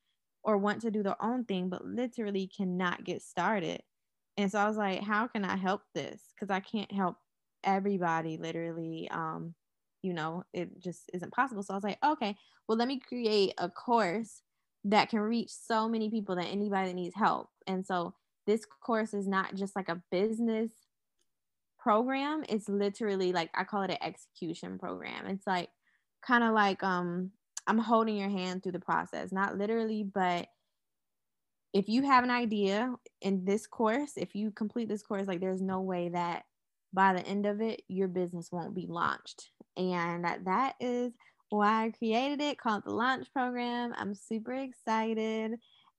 or 0.44 0.58
want 0.58 0.82
to 0.82 0.92
do 0.92 1.04
their 1.04 1.22
own 1.24 1.46
thing, 1.46 1.70
but 1.70 1.86
literally 1.86 2.48
cannot 2.48 3.04
get 3.04 3.22
started. 3.22 3.84
And 4.38 4.52
so 4.52 4.60
I 4.60 4.68
was 4.68 4.78
like, 4.78 5.02
how 5.02 5.28
can 5.28 5.44
I 5.44 5.58
help 5.58 5.82
this? 5.94 6.22
Because 6.36 6.52
I 6.52 6.60
can't 6.60 6.92
help 6.92 7.18
everybody 7.64 8.38
literally. 8.38 9.10
Um, 9.10 9.56
you 10.04 10.14
know, 10.14 10.44
it 10.54 10.80
just 10.80 11.10
isn't 11.14 11.34
possible. 11.34 11.64
So 11.64 11.74
I 11.74 11.78
was 11.78 11.84
like, 11.84 11.98
okay, 12.06 12.38
well, 12.68 12.78
let 12.78 12.88
me 12.88 13.00
create 13.00 13.54
a 13.58 13.70
course 13.70 14.42
that 14.86 15.10
can 15.10 15.20
reach 15.20 15.50
so 15.50 15.90
many 15.90 16.10
people 16.10 16.36
that 16.36 16.46
anybody 16.46 16.90
that 16.90 16.94
needs 16.96 17.16
help. 17.16 17.50
And 17.66 17.86
so 17.86 18.14
this 18.46 18.66
course 18.66 19.14
is 19.14 19.28
not 19.28 19.56
just 19.56 19.76
like 19.76 19.90
a 19.90 20.02
business 20.12 20.72
program 21.88 22.44
it's 22.50 22.68
literally 22.68 23.32
like 23.32 23.50
i 23.56 23.64
call 23.64 23.84
it 23.84 23.92
an 23.92 23.98
execution 24.02 24.78
program 24.78 25.26
it's 25.28 25.48
like 25.48 25.70
kind 26.22 26.44
of 26.44 26.54
like 26.54 26.84
um 26.84 27.32
I'm 27.68 27.78
holding 27.78 28.16
your 28.16 28.30
hand 28.30 28.64
through 28.64 28.72
the 28.72 28.80
process, 28.80 29.32
not 29.32 29.58
literally, 29.58 30.04
but 30.04 30.48
if 31.74 31.90
you 31.90 32.02
have 32.04 32.24
an 32.24 32.32
idea 32.32 32.96
in 33.22 33.44
this 33.44 33.68
course, 33.68 34.14
if 34.16 34.34
you 34.34 34.52
complete 34.52 34.88
this 34.88 35.04
course, 35.04 35.28
like 35.28 35.42
there's 35.42 35.62
no 35.62 35.82
way 35.82 36.10
that 36.10 36.44
by 36.94 37.14
the 37.14 37.28
end 37.28 37.46
of 37.46 37.62
it, 37.62 37.82
your 37.90 38.08
business 38.08 38.50
won't 38.52 38.74
be 38.74 38.88
launched. 38.88 39.50
And 39.76 40.26
that 40.46 40.76
is 40.80 41.12
why 41.50 41.86
I 41.86 41.92
created 41.92 42.42
it 42.42 42.58
called 42.58 42.84
the 42.86 42.94
launch 42.94 43.32
program. 43.34 43.94
I'm 43.98 44.16
super 44.16 44.54
excited 44.54 45.56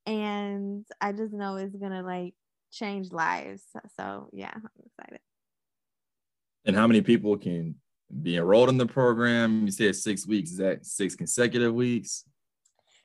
and 0.07 0.87
I 1.03 1.13
just 1.13 1.35
know 1.35 1.57
it's 1.57 1.77
gonna 1.77 2.03
like 2.03 2.35
change 2.73 3.13
lives. 3.13 3.63
So 3.99 4.31
yeah, 4.33 4.53
I'm 4.55 4.71
excited. 4.87 5.21
And 6.69 6.77
how 6.77 6.87
many 6.87 7.01
people 7.01 7.37
can 7.39 7.75
be 8.23 8.37
enrolled 8.37 8.69
in 8.69 8.77
the 8.77 8.87
program? 8.87 9.65
You 9.65 9.73
said 9.73 9.97
six 9.97 10.27
weeks. 10.27 10.51
Is 10.51 10.59
that 10.59 10.85
six 10.85 11.17
consecutive 11.17 11.75
weeks? 11.75 12.25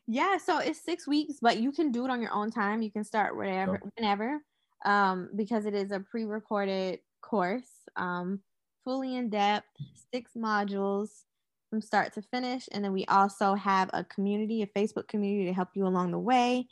Yeah, 0.05 0.37
so 0.37 0.59
it's 0.59 0.83
six 0.83 1.07
weeks, 1.07 1.35
but 1.41 1.59
you 1.59 1.71
can 1.71 1.89
do 1.89 2.03
it 2.03 2.11
on 2.11 2.21
your 2.21 2.33
own 2.33 2.51
time. 2.51 2.81
You 2.81 2.91
can 2.91 3.05
start 3.05 3.37
wherever, 3.37 3.79
oh. 3.81 3.89
whenever, 3.95 4.41
um, 4.83 5.29
because 5.33 5.65
it 5.65 5.73
is 5.73 5.91
a 5.91 6.01
pre-recorded 6.01 6.99
course, 7.21 7.69
um, 7.95 8.41
fully 8.83 9.15
in 9.15 9.29
depth, 9.29 9.69
six 10.13 10.31
modules 10.37 11.21
from 11.69 11.81
start 11.81 12.11
to 12.15 12.21
finish, 12.21 12.67
and 12.73 12.83
then 12.83 12.91
we 12.91 13.05
also 13.05 13.55
have 13.55 13.89
a 13.93 14.03
community, 14.03 14.61
a 14.61 14.67
Facebook 14.67 15.07
community 15.07 15.45
to 15.45 15.53
help 15.53 15.69
you 15.73 15.87
along 15.87 16.11
the 16.11 16.19
way, 16.19 16.67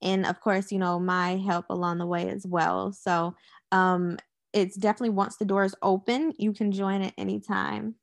and 0.00 0.24
of 0.24 0.40
course, 0.40 0.72
you 0.72 0.78
know 0.78 0.98
my 0.98 1.36
help 1.36 1.66
along 1.68 1.98
the 1.98 2.06
way 2.06 2.30
as 2.30 2.46
well. 2.46 2.92
So 2.92 3.34
um, 3.72 4.16
it's 4.52 4.76
definitely 4.76 5.10
once 5.10 5.36
the 5.36 5.44
doors 5.44 5.74
open, 5.82 6.32
you 6.38 6.52
can 6.52 6.72
join 6.72 7.02
at 7.02 7.14
any 7.16 7.40
time, 7.40 7.94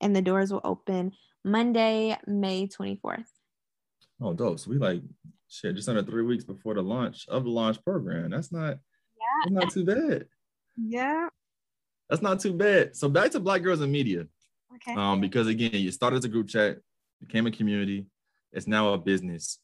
and 0.00 0.14
the 0.14 0.22
doors 0.22 0.52
will 0.52 0.62
open 0.64 1.12
Monday, 1.44 2.16
May 2.26 2.66
twenty 2.66 2.96
fourth. 2.96 3.30
Oh, 4.20 4.32
dope. 4.32 4.58
So 4.58 4.70
we 4.70 4.78
like 4.78 5.02
shit 5.48 5.76
just 5.76 5.88
under 5.88 6.02
three 6.02 6.22
weeks 6.22 6.44
before 6.44 6.74
the 6.74 6.82
launch 6.82 7.26
of 7.28 7.44
the 7.44 7.50
launch 7.50 7.82
program. 7.84 8.30
That's 8.30 8.50
not 8.50 8.78
yeah. 9.16 9.44
That's 9.44 9.52
not 9.52 9.70
too 9.72 9.84
bad. 9.84 10.26
Yeah. 10.76 11.28
That's 12.08 12.22
not 12.22 12.40
too 12.40 12.52
bad. 12.52 12.96
So 12.96 13.08
back 13.08 13.32
to 13.32 13.40
Black 13.40 13.62
Girls 13.62 13.80
in 13.80 13.90
Media. 13.90 14.26
Okay. 14.76 14.94
Um, 14.94 15.20
because 15.20 15.46
again, 15.46 15.70
you 15.72 15.90
started 15.90 16.18
as 16.18 16.24
a 16.24 16.28
group 16.28 16.48
chat, 16.48 16.78
became 17.20 17.46
a 17.46 17.50
community, 17.50 18.06
it's 18.52 18.66
now 18.66 18.92
a 18.92 18.98
business. 18.98 19.58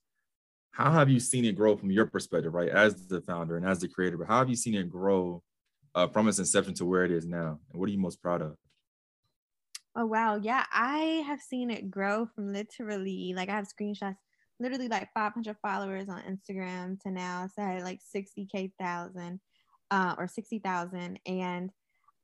How 0.72 0.90
have 0.90 1.11
you 1.11 1.20
seen 1.20 1.44
it 1.44 1.57
grow 1.57 1.77
from 1.77 1.90
your 1.90 2.07
perspective, 2.07 2.55
right? 2.55 2.70
As 2.70 3.07
the 3.07 3.20
founder 3.20 3.57
and 3.57 3.66
as 3.66 3.81
the 3.81 3.88
creator, 3.88 4.16
but 4.16 4.27
how 4.27 4.38
have 4.38 4.48
you 4.48 4.57
seen 4.57 4.75
it 4.75 4.90
grow 4.90 5.42
uh, 5.95 6.09
from 6.09 6.29
its 6.29 6.39
inception 6.39 6.75
to 6.75 6.85
where 6.85 7.05
it 7.05 7.11
is 7.11 7.27
now? 7.27 7.59
And 7.71 7.81
what 7.81 7.89
are 7.89 7.93
you 7.93 7.99
most 7.99 8.21
proud 8.21 8.43
of? 8.43 8.57
Oh 9.95 10.07
wow, 10.07 10.37
yeah, 10.43 10.65
I 10.73 11.23
have 11.27 11.41
seen 11.41 11.71
it 11.71 11.91
grow 11.91 12.27
from 12.27 12.53
literally 12.53 13.35
like 13.37 13.49
I 13.49 13.57
have 13.57 13.69
screenshots 13.69 14.17
literally 14.63 14.89
like 14.89 15.13
500 15.13 15.57
followers 15.61 16.09
on 16.09 16.23
Instagram 16.23 17.01
to 17.01 17.11
now 17.11 17.49
so 17.55 17.63
like 17.83 18.01
60k 18.15 18.73
thousand 18.79 19.41
uh, 19.91 20.15
or 20.17 20.27
60,000 20.27 21.19
and 21.27 21.71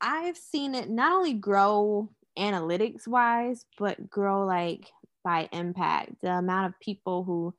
I've 0.00 0.38
seen 0.38 0.74
it 0.74 0.88
not 0.88 1.12
only 1.12 1.34
grow 1.34 2.08
analytics 2.38 3.06
wise 3.06 3.66
but 3.76 4.08
grow 4.08 4.46
like 4.46 4.90
by 5.24 5.48
impact 5.52 6.12
the 6.22 6.30
amount 6.30 6.66
of 6.66 6.80
people 6.80 7.24
who 7.24 7.54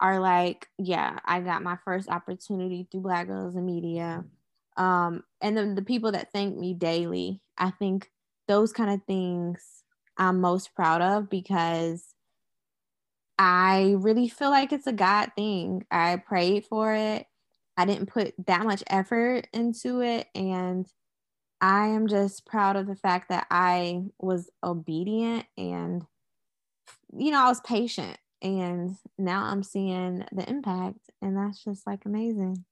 are 0.00 0.18
like 0.18 0.66
yeah 0.78 1.18
I 1.24 1.40
got 1.40 1.62
my 1.62 1.76
first 1.84 2.08
opportunity 2.08 2.88
through 2.90 3.02
Black 3.02 3.28
Girls 3.28 3.54
in 3.54 3.64
Media 3.64 4.24
um, 4.76 5.22
and 5.40 5.56
then 5.56 5.74
the 5.74 5.82
people 5.82 6.12
that 6.12 6.32
thank 6.32 6.56
me 6.56 6.74
daily 6.74 7.40
I 7.56 7.70
think 7.70 8.10
those 8.48 8.72
kind 8.72 8.90
of 8.90 9.04
things 9.06 9.84
I'm 10.16 10.40
most 10.40 10.74
proud 10.74 11.02
of 11.02 11.28
because 11.28 12.14
I 13.38 13.94
really 13.98 14.28
feel 14.28 14.50
like 14.50 14.72
it's 14.72 14.86
a 14.86 14.92
God 14.92 15.32
thing. 15.36 15.84
I 15.90 16.16
prayed 16.16 16.66
for 16.66 16.94
it. 16.94 17.26
I 17.76 17.84
didn't 17.84 18.06
put 18.06 18.34
that 18.46 18.64
much 18.64 18.84
effort 18.88 19.48
into 19.52 20.00
it. 20.00 20.28
And 20.34 20.86
I 21.60 21.88
am 21.88 22.06
just 22.06 22.46
proud 22.46 22.76
of 22.76 22.86
the 22.86 22.94
fact 22.94 23.30
that 23.30 23.46
I 23.50 24.02
was 24.18 24.50
obedient 24.62 25.46
and, 25.56 26.04
you 27.16 27.32
know, 27.32 27.44
I 27.44 27.48
was 27.48 27.60
patient. 27.60 28.18
And 28.40 28.96
now 29.18 29.44
I'm 29.44 29.62
seeing 29.62 30.24
the 30.30 30.48
impact. 30.48 30.98
And 31.20 31.36
that's 31.36 31.64
just 31.64 31.86
like 31.86 32.04
amazing. 32.04 32.64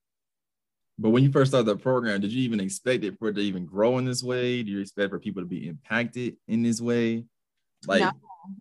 But 0.99 1.11
when 1.11 1.25
you 1.25 1.33
first 1.33 1.51
started 1.51 1.67
the 1.67 1.77
program, 1.77 2.21
did 2.21 2.33
you 2.33 2.43
even 2.43 2.61
expect 2.61 3.05
it 3.05 3.19
for 3.19 3.29
it 3.29 3.35
to 3.35 3.41
even 3.41 3.67
grow 3.67 3.99
in 3.99 4.05
this 4.05 4.23
way? 4.23 4.63
Do 4.63 4.71
you 4.71 4.81
expect 4.81 5.11
for 5.11 5.19
people 5.19 5.43
to 5.43 5.49
be 5.49 5.67
impacted 5.67 6.37
in 6.49 6.63
this 6.63 6.81
way? 6.81 7.25
Like, 7.87 8.03
no 8.03 8.13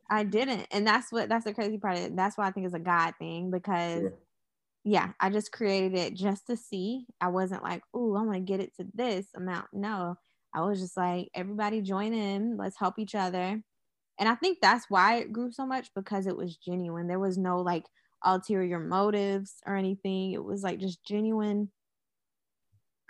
I 0.10 0.24
didn't. 0.24 0.68
And 0.72 0.86
that's 0.86 1.12
what 1.12 1.30
that's 1.30 1.46
the 1.46 1.54
crazy 1.54 1.78
part. 1.78 2.16
That's 2.16 2.38
why 2.38 2.48
I 2.48 2.52
think 2.52 2.66
it's 2.66 2.76
a 2.76 2.80
God 2.80 3.14
thing 3.20 3.52
because 3.52 4.02
sure. 4.02 4.14
yeah, 4.84 5.12
I 5.20 5.30
just 5.30 5.52
created 5.52 5.96
it 5.96 6.14
just 6.14 6.48
to 6.48 6.58
see. 6.58 7.06
I 7.20 7.30
wasn't 7.30 7.64
like, 7.64 7.84
oh, 7.94 8.16
I 8.16 8.24
want 8.24 8.34
to 8.34 8.40
get 8.40 8.60
it 8.60 8.76
to 8.78 8.88
this 8.94 9.28
amount. 9.36 9.68
No. 9.74 10.16
I 10.54 10.62
was 10.62 10.82
just 10.82 10.98
like, 10.98 11.30
everybody 11.34 11.82
join 11.82 12.14
in, 12.14 12.58
let's 12.58 12.78
help 12.78 13.00
each 13.00 13.16
other. 13.16 13.62
And 14.20 14.30
I 14.30 14.36
think 14.36 14.58
that's 14.62 14.86
why 14.90 15.16
it 15.16 15.32
grew 15.32 15.52
so 15.52 15.66
much 15.66 15.90
because 15.96 16.28
it 16.28 16.36
was 16.36 16.58
genuine. 16.58 17.08
There 17.08 17.20
was 17.20 17.38
no 17.38 17.62
like 17.62 17.86
ulterior 18.24 18.78
motives 18.78 19.56
or 19.66 19.76
anything. 19.76 20.34
It 20.34 20.44
was 20.44 20.62
like 20.62 20.80
just 20.80 21.06
genuine, 21.06 21.72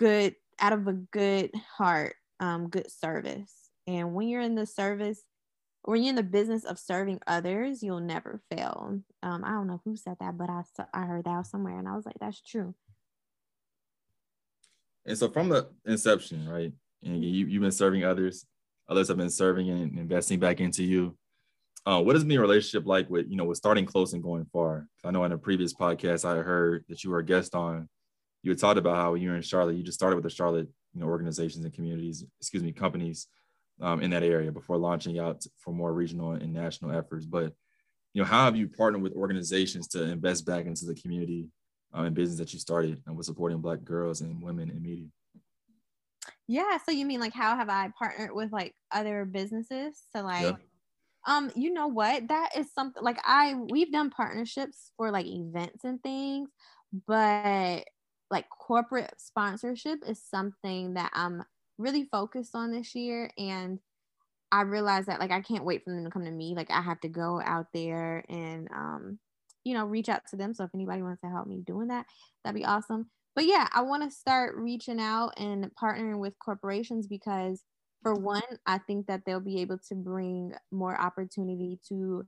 good, 0.02 0.36
out 0.60 0.74
of 0.74 0.88
a 0.88 0.94
good 0.94 1.52
heart, 1.78 2.16
um, 2.40 2.70
good 2.70 2.92
service. 2.92 3.54
And 3.86 4.16
when 4.16 4.28
you're 4.28 4.42
in 4.42 4.56
the 4.56 4.66
service, 4.66 5.22
when 5.84 6.02
you're 6.02 6.10
in 6.10 6.16
the 6.16 6.24
business 6.24 6.64
of 6.64 6.80
serving 6.80 7.20
others, 7.28 7.84
you'll 7.84 8.00
never 8.00 8.42
fail. 8.52 9.00
Um, 9.22 9.44
I 9.46 9.52
don't 9.52 9.68
know 9.68 9.80
who 9.86 9.96
said 9.96 10.18
that, 10.20 10.38
but 10.40 10.50
I 10.50 10.64
I 10.94 11.06
heard 11.06 11.26
that 11.26 11.46
somewhere, 11.46 11.78
and 11.78 11.88
I 11.88 11.96
was 11.96 12.06
like, 12.06 12.18
that's 12.20 12.42
true. 12.42 12.74
And 15.06 15.18
so, 15.18 15.30
from 15.30 15.50
the 15.50 15.70
inception, 15.86 16.50
right, 16.50 16.74
and 17.04 17.24
you 17.24 17.46
you've 17.46 17.62
been 17.62 17.72
serving 17.72 18.04
others, 18.04 18.46
others 18.90 19.08
have 19.08 19.18
been 19.18 19.30
serving 19.30 19.70
and 19.70 20.00
investing 20.00 20.40
back 20.40 20.60
into 20.62 20.84
you. 20.84 21.16
Uh, 21.86 22.02
what 22.02 22.16
has 22.16 22.24
been 22.24 22.34
your 22.34 22.42
relationship 22.42 22.88
like 22.88 23.08
with 23.10 23.28
you 23.30 23.36
know 23.36 23.46
with 23.46 23.58
starting 23.58 23.86
close 23.86 24.14
and 24.14 24.24
going 24.24 24.46
far? 24.52 24.88
I 25.04 25.12
know 25.12 25.24
in 25.26 25.32
a 25.32 25.38
previous 25.38 25.76
podcast 25.76 26.26
I 26.26 26.42
heard 26.42 26.86
that 26.90 27.04
you 27.04 27.12
were 27.12 27.20
a 27.20 27.26
guest 27.26 27.54
on. 27.54 27.88
You 28.44 28.52
had 28.52 28.60
talked 28.60 28.80
about 28.80 28.96
how 28.96 29.14
you're 29.14 29.36
in 29.36 29.42
Charlotte. 29.42 29.76
You 29.76 29.84
just 29.84 29.98
started 29.98 30.16
with 30.16 30.24
the 30.24 30.30
Charlotte 30.30 30.68
you 30.94 31.02
know 31.02 31.08
organizations 31.08 31.64
and 31.64 31.74
communities, 31.74 32.26
excuse 32.40 32.64
me, 32.64 32.72
companies 32.72 33.28
um, 33.82 34.02
in 34.02 34.12
that 34.12 34.24
area 34.24 34.52
before 34.52 34.78
launching 34.78 35.20
out 35.20 35.44
for 35.58 35.74
more 35.74 35.94
regional 35.94 36.34
and 36.34 36.54
national 36.54 36.92
efforts. 36.92 37.26
But 37.26 37.54
you 38.14 38.22
know, 38.22 38.28
how 38.28 38.46
have 38.46 38.56
you 38.56 38.68
partnered 38.68 39.02
with 39.02 39.14
organizations 39.14 39.88
to 39.90 40.04
invest 40.04 40.46
back 40.46 40.66
into 40.66 40.86
the 40.86 40.96
community 40.96 41.48
um, 41.94 42.06
and 42.06 42.16
business 42.16 42.40
that 42.40 42.54
you 42.54 42.60
started 42.60 43.02
and 43.08 43.16
with 43.16 43.26
supporting 43.26 43.60
Black 43.60 43.84
girls 43.84 44.22
and 44.22 44.42
women 44.42 44.70
in 44.70 44.82
media? 44.82 45.08
Yeah, 46.48 46.78
so 46.86 46.92
you 46.92 47.06
mean 47.06 47.20
like 47.20 47.34
how 47.34 47.56
have 47.56 47.70
I 47.70 47.92
partnered 47.98 48.34
with 48.34 48.52
like 48.52 48.76
other 48.92 49.26
businesses 49.26 49.98
to 50.14 50.22
like 50.22 50.44
yeah. 50.44 50.56
um 51.26 51.52
you 51.56 51.72
know 51.72 51.88
what 51.88 52.28
that 52.28 52.50
is 52.58 52.74
something 52.74 53.02
like 53.02 53.18
I 53.24 53.56
we've 53.56 53.92
done 53.92 54.10
partnerships 54.10 54.92
for 54.98 55.12
like 55.12 55.26
events 55.26 55.86
and 55.86 56.04
things 56.04 56.50
but 57.08 57.86
like 58.32 58.50
corporate 58.50 59.14
sponsorship 59.18 60.00
is 60.08 60.24
something 60.24 60.96
that 60.96 61.12
I'm 61.14 61.44
really 61.78 62.06
focused 62.06 62.56
on 62.56 62.72
this 62.72 62.96
year 62.96 63.32
and 63.38 63.80
I 64.52 64.62
realized 64.62 65.08
that 65.08 65.20
like 65.20 65.32
I 65.32 65.42
can't 65.42 65.64
wait 65.64 65.84
for 65.84 65.94
them 65.94 66.04
to 66.04 66.10
come 66.10 66.26
to 66.26 66.32
me. 66.32 66.56
Like 66.56 66.72
I 66.72 66.82
have 66.82 67.00
to 67.02 67.10
go 67.10 67.42
out 67.44 67.68
there 67.74 68.24
and 68.28 68.68
um, 68.74 69.20
you 69.64 69.74
know, 69.74 69.86
reach 69.86 70.10
out 70.10 70.22
to 70.32 70.36
them. 70.36 70.54
So 70.54 70.64
if 70.64 70.72
anybody 70.74 71.02
wants 71.02 71.22
to 71.22 71.30
help 71.30 71.48
me 71.48 71.62
doing 71.66 71.88
that, 71.90 72.06
that'd 72.44 72.60
be 72.60 72.66
awesome. 72.66 73.10
But 73.36 73.46
yeah, 73.46 73.68
I 73.74 73.82
want 73.82 74.04
to 74.04 74.16
start 74.16 74.56
reaching 74.58 75.00
out 75.00 75.34
and 75.38 75.70
partnering 75.82 76.20
with 76.20 76.40
corporations 76.40 77.08
because 77.08 77.64
for 78.02 78.14
one, 78.14 78.42
I 78.66 78.80
think 78.80 79.08
that 79.08 79.22
they'll 79.26 79.40
be 79.40 79.62
able 79.62 79.78
to 79.90 79.96
bring 79.96 80.54
more 80.72 81.00
opportunity 81.00 81.80
to 81.90 82.26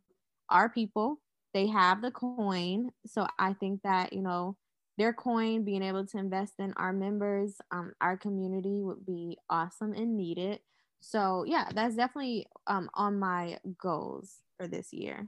our 0.49 0.69
people. 0.69 1.19
They 1.53 1.67
have 1.67 2.01
the 2.01 2.11
coin. 2.11 2.89
So 3.05 3.27
I 3.37 3.53
think 3.53 3.81
that, 3.83 4.13
you 4.13 4.21
know, 4.21 4.55
their 4.97 5.13
coin 5.13 5.63
being 5.63 5.84
able 5.84 6.06
to 6.06 6.17
invest 6.17 6.53
in 6.60 6.73
our 6.77 6.93
members 6.93 7.56
um, 7.71 7.93
our 8.01 8.17
community 8.17 8.82
would 8.82 9.06
be 9.06 9.38
awesome 9.49 9.93
and 9.93 10.15
needed. 10.17 10.60
So 10.99 11.43
yeah 11.47 11.69
that's 11.73 11.95
definitely 11.95 12.47
um, 12.67 12.89
on 12.93 13.19
my 13.19 13.58
goals 13.82 14.36
for 14.58 14.67
this 14.67 14.93
year. 14.93 15.27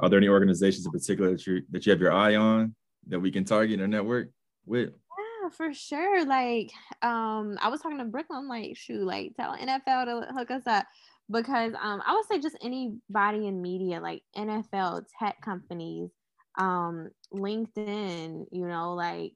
Are 0.00 0.08
there 0.08 0.18
any 0.18 0.28
organizations 0.28 0.86
in 0.86 0.92
particular 0.92 1.32
that 1.32 1.46
you 1.46 1.62
that 1.70 1.84
you 1.84 1.90
have 1.90 2.00
your 2.00 2.12
eye 2.12 2.36
on 2.36 2.74
that 3.08 3.20
we 3.20 3.30
can 3.30 3.44
target 3.44 3.80
or 3.80 3.88
network 3.88 4.30
with? 4.64 4.90
Yeah 4.90 5.48
for 5.50 5.72
sure. 5.72 6.24
Like 6.24 6.70
um 7.02 7.58
i 7.60 7.68
was 7.68 7.80
talking 7.80 7.98
to 7.98 8.04
brooklyn 8.04 8.48
like 8.48 8.76
shoot 8.76 9.04
like 9.04 9.32
tell 9.36 9.56
nfl 9.56 10.04
to 10.04 10.32
hook 10.32 10.50
us 10.50 10.66
up. 10.66 10.86
Because 11.30 11.74
um 11.80 12.02
i 12.06 12.14
would 12.14 12.26
say 12.26 12.40
just 12.40 12.56
anybody 12.62 13.46
in 13.46 13.60
media 13.60 14.00
like 14.00 14.22
nfl 14.36 15.04
tech 15.18 15.40
companies 15.42 16.10
um 16.58 17.10
linkedin 17.32 18.46
you 18.52 18.66
know 18.66 18.94
like 18.94 19.32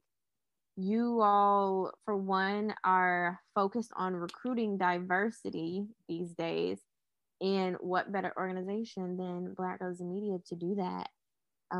you 0.76 1.20
all 1.22 1.92
for 2.04 2.16
one 2.16 2.74
are 2.84 3.40
focused 3.54 3.92
on 3.96 4.14
recruiting 4.14 4.78
diversity 4.78 5.86
these 6.08 6.34
days 6.34 6.80
And 7.42 7.76
what 7.80 8.12
better 8.12 8.32
organization 8.38 9.18
than 9.18 9.54
Black 9.54 9.80
Girls 9.80 10.00
Media 10.00 10.38
to 10.48 10.56
do 10.56 10.76
that? 10.76 11.10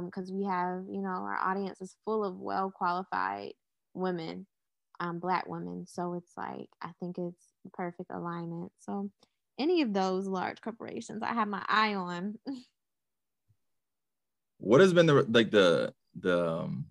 Because 0.06 0.30
um, 0.30 0.36
we 0.38 0.44
have, 0.46 0.84
you 0.90 1.02
know, 1.02 1.10
our 1.10 1.38
audience 1.38 1.80
is 1.82 1.96
full 2.04 2.24
of 2.24 2.36
well 2.38 2.70
qualified 2.70 3.52
women, 3.94 4.46
um, 5.00 5.18
Black 5.20 5.48
women. 5.48 5.86
So 5.86 6.14
it's 6.14 6.32
like, 6.36 6.68
I 6.82 6.90
think 7.00 7.18
it's 7.18 7.46
perfect 7.74 8.10
alignment. 8.12 8.72
So 8.80 9.10
any 9.58 9.82
of 9.82 9.92
those 9.94 10.26
large 10.26 10.60
corporations, 10.62 11.22
I 11.22 11.34
have 11.34 11.48
my 11.48 11.64
eye 11.68 11.94
on. 11.94 12.36
what 14.62 14.80
has 14.80 14.92
been 14.92 15.06
the 15.06 15.26
like 15.28 15.50
the 15.50 15.92
the 16.18 16.48
um, 16.48 16.86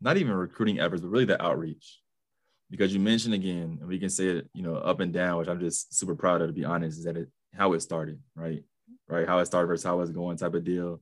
not 0.00 0.16
even 0.16 0.32
recruiting 0.32 0.80
efforts, 0.80 1.02
but 1.02 1.08
really 1.08 1.24
the 1.24 1.40
outreach? 1.40 2.00
Because 2.68 2.92
you 2.92 2.98
mentioned 2.98 3.34
again, 3.34 3.78
and 3.80 3.86
we 3.86 3.98
can 3.98 4.10
say 4.10 4.26
it, 4.26 4.48
you 4.54 4.62
know, 4.62 4.74
up 4.74 4.98
and 5.00 5.12
down, 5.12 5.38
which 5.38 5.48
I'm 5.48 5.60
just 5.60 5.94
super 5.94 6.16
proud 6.16 6.40
of 6.42 6.48
to 6.48 6.52
be 6.52 6.64
honest, 6.64 6.98
is 6.98 7.04
that 7.04 7.16
it 7.16 7.28
how 7.54 7.74
it 7.74 7.80
started, 7.80 8.18
right? 8.34 8.64
Right, 9.08 9.26
how 9.26 9.38
it 9.38 9.46
started 9.46 9.68
versus 9.68 9.84
how 9.84 10.00
it's 10.00 10.10
going 10.10 10.36
type 10.36 10.54
of 10.54 10.64
deal. 10.64 11.00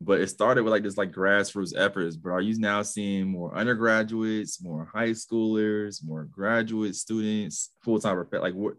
But 0.00 0.20
it 0.20 0.28
started 0.28 0.62
with 0.62 0.72
like 0.72 0.84
this 0.84 0.96
like 0.96 1.10
grassroots 1.10 1.76
efforts. 1.76 2.16
But 2.16 2.30
are 2.30 2.40
you 2.40 2.56
now 2.58 2.82
seeing 2.82 3.26
more 3.26 3.56
undergraduates, 3.56 4.62
more 4.62 4.88
high 4.92 5.10
schoolers, 5.10 6.04
more 6.04 6.24
graduate 6.24 6.94
students, 6.94 7.70
full 7.82 7.98
time? 7.98 8.24
Like 8.30 8.54
what? 8.54 8.74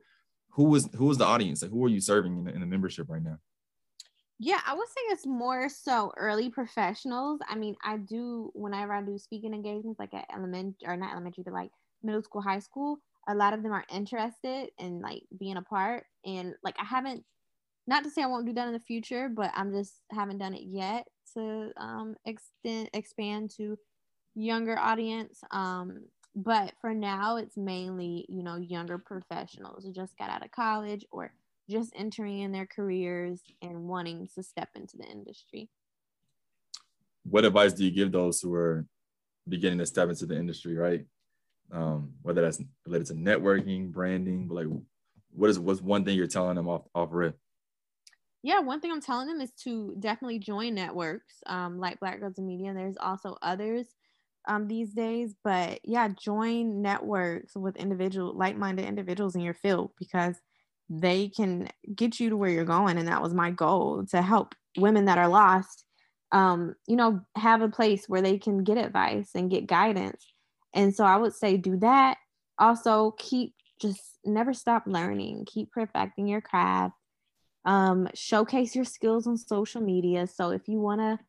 Who 0.51 0.65
was 0.65 0.87
who 0.95 1.07
was 1.07 1.17
the 1.17 1.25
audience? 1.25 1.63
Like 1.63 1.71
who 1.71 1.83
are 1.85 1.89
you 1.89 1.99
serving 1.99 2.37
in 2.37 2.43
the, 2.45 2.53
in 2.53 2.59
the 2.61 2.65
membership 2.65 3.07
right 3.09 3.23
now? 3.23 3.39
Yeah, 4.39 4.59
I 4.65 4.73
would 4.73 4.87
say 4.87 5.01
it's 5.11 5.25
more 5.25 5.69
so 5.69 6.11
early 6.17 6.49
professionals. 6.49 7.39
I 7.47 7.55
mean, 7.55 7.75
I 7.83 7.97
do 7.97 8.51
whenever 8.53 8.93
I 8.93 9.01
do 9.01 9.17
speaking 9.17 9.53
engagements, 9.53 9.99
like 9.99 10.13
at 10.13 10.25
elementary 10.33 10.75
or 10.85 10.97
not 10.97 11.13
elementary, 11.13 11.43
but 11.43 11.53
like 11.53 11.71
middle 12.03 12.21
school, 12.21 12.41
high 12.41 12.59
school, 12.59 12.97
a 13.29 13.33
lot 13.35 13.53
of 13.53 13.63
them 13.63 13.71
are 13.71 13.85
interested 13.89 14.69
in 14.77 14.99
like 15.01 15.23
being 15.39 15.55
a 15.57 15.61
part. 15.61 16.05
And 16.25 16.53
like 16.63 16.75
I 16.79 16.83
haven't, 16.83 17.23
not 17.87 18.03
to 18.05 18.11
say 18.11 18.23
I 18.23 18.27
won't 18.27 18.47
do 18.47 18.53
that 18.53 18.67
in 18.67 18.73
the 18.73 18.79
future, 18.79 19.29
but 19.29 19.51
I'm 19.55 19.71
just 19.73 20.01
haven't 20.11 20.39
done 20.39 20.53
it 20.55 20.63
yet 20.65 21.07
to 21.35 21.71
um 21.77 22.15
extend 22.25 22.89
expand 22.93 23.51
to 23.57 23.77
younger 24.35 24.77
audience. 24.79 25.41
Um, 25.51 26.05
but 26.35 26.73
for 26.81 26.93
now, 26.93 27.37
it's 27.37 27.57
mainly 27.57 28.25
you 28.29 28.43
know 28.43 28.57
younger 28.57 28.97
professionals 28.97 29.85
who 29.85 29.93
just 29.93 30.17
got 30.17 30.29
out 30.29 30.45
of 30.45 30.51
college 30.51 31.05
or 31.11 31.33
just 31.69 31.91
entering 31.95 32.39
in 32.39 32.51
their 32.51 32.67
careers 32.67 33.41
and 33.61 33.87
wanting 33.87 34.27
to 34.35 34.43
step 34.43 34.69
into 34.75 34.97
the 34.97 35.05
industry. 35.05 35.69
What 37.23 37.45
advice 37.45 37.73
do 37.73 37.83
you 37.83 37.91
give 37.91 38.11
those 38.11 38.39
who 38.39 38.53
are 38.53 38.85
beginning 39.47 39.79
to 39.79 39.85
step 39.85 40.09
into 40.09 40.25
the 40.25 40.37
industry, 40.37 40.75
right? 40.75 41.05
Um, 41.71 42.13
whether 42.21 42.41
that's 42.41 42.61
related 42.85 43.07
to 43.07 43.13
networking, 43.15 43.91
branding, 43.91 44.47
but 44.47 44.55
like 44.55 44.67
what 45.31 45.49
is 45.49 45.59
what's 45.59 45.81
one 45.81 46.05
thing 46.05 46.15
you're 46.15 46.27
telling 46.27 46.55
them 46.55 46.67
off 46.67 46.83
off 46.93 47.09
rip? 47.11 47.37
Yeah, 48.43 48.59
one 48.59 48.79
thing 48.79 48.91
I'm 48.91 49.01
telling 49.01 49.27
them 49.27 49.41
is 49.41 49.51
to 49.63 49.95
definitely 49.99 50.37
join 50.37 50.75
networks 50.75 51.33
um, 51.47 51.79
like 51.79 51.99
Black 51.99 52.19
Girls 52.19 52.37
in 52.37 52.45
Media. 52.45 52.73
There's 52.75 52.97
also 52.99 53.37
others 53.41 53.87
um, 54.47 54.67
these 54.67 54.93
days, 54.93 55.33
but 55.43 55.79
yeah, 55.83 56.09
join 56.09 56.83
networks 56.83 57.55
with 57.55 57.75
individual 57.75 58.37
like-minded 58.37 58.85
individuals 58.85 59.35
in 59.35 59.41
your 59.41 59.55
field 59.55 59.91
because 59.97 60.35
they 60.89 61.29
can 61.29 61.67
get 61.95 62.19
you 62.19 62.29
to 62.29 62.37
where 62.37 62.49
you're 62.49 62.63
going 62.63 62.97
and 62.97 63.07
that 63.07 63.21
was 63.21 63.33
my 63.33 63.49
goal 63.49 64.05
to 64.05 64.21
help 64.21 64.53
women 64.77 65.05
that 65.05 65.17
are 65.17 65.27
lost 65.27 65.85
um, 66.31 66.75
you 66.85 66.95
know 66.97 67.21
have 67.35 67.61
a 67.61 67.69
place 67.69 68.09
where 68.09 68.21
they 68.21 68.37
can 68.37 68.63
get 68.63 68.77
advice 68.77 69.29
and 69.35 69.49
get 69.49 69.67
guidance. 69.67 70.33
And 70.73 70.93
so 70.93 71.05
i 71.05 71.15
would 71.15 71.33
say 71.33 71.57
do 71.57 71.77
that. 71.77 72.17
Also 72.59 73.11
keep 73.17 73.53
just 73.81 74.19
never 74.25 74.53
stop 74.53 74.83
learning. 74.85 75.45
Keep 75.47 75.71
perfecting 75.71 76.27
your 76.27 76.41
craft. 76.41 76.93
Um, 77.63 78.07
showcase 78.13 78.75
your 78.75 78.85
skills 78.85 79.27
on 79.27 79.37
social 79.37 79.81
media. 79.81 80.27
So 80.27 80.51
if 80.51 80.67
you 80.67 80.79
want 80.79 81.01
to 81.01 81.19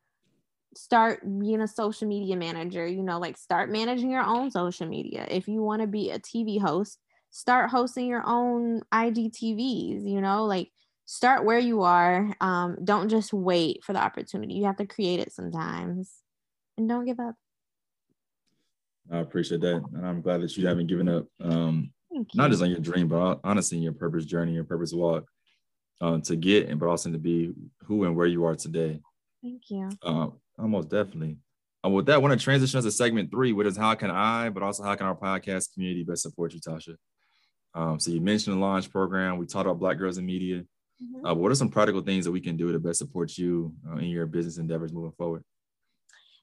start 0.75 1.21
being 1.39 1.61
a 1.61 1.67
social 1.67 2.07
media 2.07 2.35
manager 2.35 2.85
you 2.85 3.01
know 3.01 3.17
like 3.17 3.35
start 3.35 3.71
managing 3.71 4.11
your 4.11 4.21
own 4.21 4.51
social 4.51 4.87
media. 4.87 5.25
If 5.29 5.47
you 5.47 5.63
want 5.63 5.81
to 5.81 5.87
be 5.87 6.11
a 6.11 6.19
tv 6.19 6.59
host 6.59 6.99
start 7.29 7.69
hosting 7.69 8.07
your 8.07 8.23
own 8.25 8.81
IGTVs, 8.93 10.09
you 10.09 10.21
know, 10.21 10.45
like 10.45 10.71
start 11.05 11.45
where 11.45 11.59
you 11.59 11.83
are. 11.83 12.33
Um, 12.41 12.77
don't 12.83 13.09
just 13.09 13.33
wait 13.33 13.83
for 13.83 13.93
the 13.93 13.99
opportunity. 13.99 14.55
You 14.55 14.65
have 14.65 14.77
to 14.77 14.85
create 14.85 15.19
it 15.19 15.33
sometimes 15.33 16.11
and 16.77 16.87
don't 16.87 17.05
give 17.05 17.19
up. 17.19 17.35
I 19.11 19.19
appreciate 19.19 19.61
that. 19.61 19.83
And 19.93 20.05
I'm 20.05 20.21
glad 20.21 20.41
that 20.41 20.57
you 20.57 20.67
haven't 20.67 20.87
given 20.87 21.07
up. 21.07 21.25
Um, 21.41 21.91
not 22.33 22.49
just 22.49 22.63
on 22.63 22.69
your 22.69 22.79
dream, 22.79 23.07
but 23.07 23.39
honestly, 23.43 23.77
your 23.77 23.93
purpose 23.93 24.25
journey, 24.25 24.53
your 24.53 24.63
purpose 24.63 24.91
walk 24.93 25.25
uh, 26.01 26.19
to 26.19 26.35
get 26.35 26.69
and 26.69 26.79
but 26.79 26.87
also 26.87 27.11
to 27.11 27.17
be 27.17 27.53
who 27.83 28.03
and 28.03 28.15
where 28.15 28.27
you 28.27 28.45
are 28.45 28.55
today. 28.55 28.99
Thank 29.41 29.69
you. 29.69 29.89
Uh, 30.01 30.27
almost 30.57 30.89
definitely. 30.89 31.37
Uh, 31.85 31.89
with 31.89 32.07
that, 32.07 32.15
I 32.15 32.17
want 32.17 32.37
to 32.37 32.43
transition 32.43 32.77
us 32.77 32.85
to 32.85 32.91
segment 32.91 33.31
three, 33.31 33.53
which 33.53 33.67
is 33.67 33.77
how 33.77 33.93
can 33.95 34.11
I, 34.11 34.49
but 34.49 34.63
also 34.63 34.83
how 34.83 34.95
can 34.95 35.05
our 35.05 35.15
podcast 35.15 35.73
community 35.73 36.03
best 36.03 36.23
support 36.23 36.53
you, 36.53 36.59
Tasha? 36.59 36.95
Um, 37.77 37.99
so 37.99 38.09
you 38.09 38.19
mentioned 38.19 38.55
the 38.55 38.59
launch 38.59 38.89
program. 38.89 39.37
We 39.37 39.45
talked 39.45 39.67
about 39.67 39.77
Black 39.77 39.99
Girls 39.99 40.17
in 40.17 40.25
Media. 40.25 40.63
Mm-hmm. 41.01 41.27
Uh, 41.27 41.33
what 41.35 41.51
are 41.51 41.55
some 41.55 41.69
practical 41.69 42.01
things 42.01 42.25
that 42.25 42.31
we 42.31 42.41
can 42.41 42.57
do 42.57 42.71
to 42.71 42.79
best 42.79 42.97
support 42.97 43.37
you 43.37 43.71
uh, 43.87 43.97
in 43.97 44.05
your 44.05 44.25
business 44.25 44.57
endeavors 44.57 44.91
moving 44.91 45.11
forward? 45.11 45.43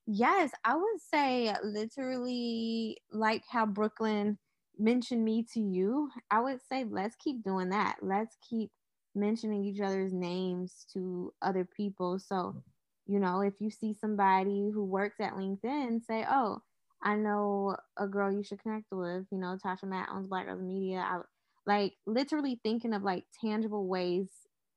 Yes, 0.07 0.53
I 0.65 0.77
would 0.77 1.01
say 1.13 1.53
literally 1.65 2.99
like 3.11 3.43
how 3.51 3.67
Brooklyn 3.67 4.39
mentioned 4.79 5.25
me 5.25 5.45
to 5.55 5.61
you. 5.61 6.09
I 6.31 6.39
would 6.41 6.61
say 6.71 6.85
let's 6.89 7.17
keep 7.17 7.43
doing 7.43 7.71
that. 7.71 7.97
Let's 8.01 8.37
keep 8.49 8.71
mentioning 9.17 9.65
each 9.65 9.81
other's 9.81 10.13
names 10.13 10.87
to 10.93 11.33
other 11.43 11.67
people. 11.77 12.21
So, 12.21 12.63
you 13.07 13.19
know, 13.19 13.41
if 13.41 13.55
you 13.59 13.71
see 13.71 13.93
somebody 13.93 14.71
who 14.73 14.85
works 14.85 15.17
at 15.21 15.35
LinkedIn, 15.35 16.05
say, 16.07 16.25
oh, 16.31 16.61
I 17.05 17.17
know 17.17 17.77
a 17.99 18.09
girl 18.09 18.33
you 18.33 18.43
should 18.43 18.63
connect 18.63 18.87
with. 18.93 19.27
You 19.31 19.39
know, 19.39 19.59
Tasha 19.65 19.85
Mack 19.85 20.09
owns 20.13 20.29
Black 20.29 20.47
Girls 20.47 20.63
Media. 20.63 21.01
I 21.01 21.21
like 21.67 21.95
literally 22.07 22.61
thinking 22.65 22.95
of 22.95 23.03
like 23.03 23.25
tangible 23.41 23.87
ways 23.89 24.29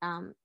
um, 0.02 0.36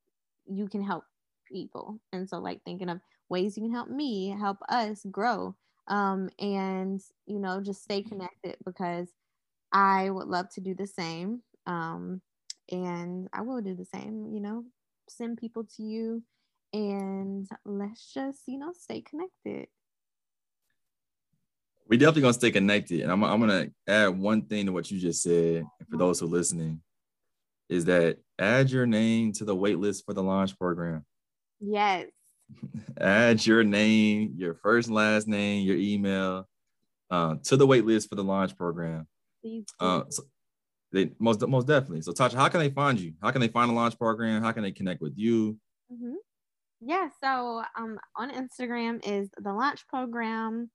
you 0.46 0.68
can 0.68 0.82
help 0.82 1.04
people, 1.52 2.00
and 2.12 2.28
so 2.28 2.38
like 2.38 2.62
thinking 2.64 2.88
of 2.88 3.00
ways 3.28 3.56
you 3.56 3.64
can 3.64 3.72
help 3.72 3.88
me, 3.88 4.30
help 4.38 4.58
us 4.68 5.04
grow, 5.10 5.54
um, 5.88 6.30
and 6.38 7.00
you 7.26 7.38
know 7.40 7.60
just 7.62 7.82
stay 7.84 8.02
connected 8.02 8.56
because 8.66 9.08
I 9.72 10.10
would 10.10 10.28
love 10.28 10.48
to 10.54 10.60
do 10.60 10.74
the 10.74 10.86
same, 10.86 11.42
um, 11.66 12.20
and 12.70 13.28
I 13.32 13.42
will 13.42 13.60
do 13.62 13.74
the 13.74 13.84
same. 13.86 14.30
You 14.34 14.40
know, 14.40 14.64
send 15.08 15.38
people 15.38 15.64
to 15.76 15.82
you, 15.82 16.22
and 16.72 17.48
let's 17.64 18.12
just 18.12 18.40
you 18.46 18.58
know 18.58 18.72
stay 18.78 19.00
connected 19.02 19.68
we 21.92 21.98
definitely 21.98 22.22
gonna 22.22 22.32
stay 22.32 22.50
connected. 22.50 23.02
And 23.02 23.12
I'm, 23.12 23.22
I'm 23.22 23.38
gonna 23.38 23.66
add 23.86 24.18
one 24.18 24.46
thing 24.46 24.64
to 24.64 24.72
what 24.72 24.90
you 24.90 24.98
just 24.98 25.22
said. 25.22 25.66
For 25.90 25.98
those 25.98 26.18
who 26.18 26.24
are 26.24 26.30
listening, 26.30 26.80
is 27.68 27.84
that 27.84 28.16
add 28.38 28.70
your 28.70 28.86
name 28.86 29.32
to 29.34 29.44
the 29.44 29.54
wait 29.54 29.78
list 29.78 30.06
for 30.06 30.14
the 30.14 30.22
launch 30.22 30.58
program. 30.58 31.04
Yes. 31.60 32.06
add 32.98 33.44
your 33.44 33.62
name, 33.62 34.32
your 34.38 34.54
first 34.54 34.88
and 34.88 34.96
last 34.96 35.28
name, 35.28 35.66
your 35.66 35.76
email 35.76 36.48
uh, 37.10 37.34
to 37.44 37.58
the 37.58 37.66
wait 37.66 37.84
list 37.84 38.08
for 38.08 38.14
the 38.14 38.24
launch 38.24 38.56
program. 38.56 39.06
Please 39.42 39.66
uh, 39.78 40.04
so 40.08 40.22
they 40.92 41.10
most 41.18 41.46
most 41.46 41.66
definitely. 41.66 42.00
So 42.00 42.12
Tasha, 42.12 42.36
how 42.36 42.48
can 42.48 42.60
they 42.60 42.70
find 42.70 42.98
you? 42.98 43.12
How 43.20 43.32
can 43.32 43.42
they 43.42 43.48
find 43.48 43.68
the 43.68 43.74
launch 43.74 43.98
program? 43.98 44.42
How 44.42 44.52
can 44.52 44.62
they 44.62 44.72
connect 44.72 45.02
with 45.02 45.12
you? 45.14 45.58
Mm-hmm. 45.92 46.14
Yeah, 46.80 47.10
so 47.22 47.62
um, 47.76 47.98
on 48.16 48.30
Instagram 48.30 49.06
is 49.06 49.28
the 49.36 49.52
launch 49.52 49.86
program. 49.88 50.70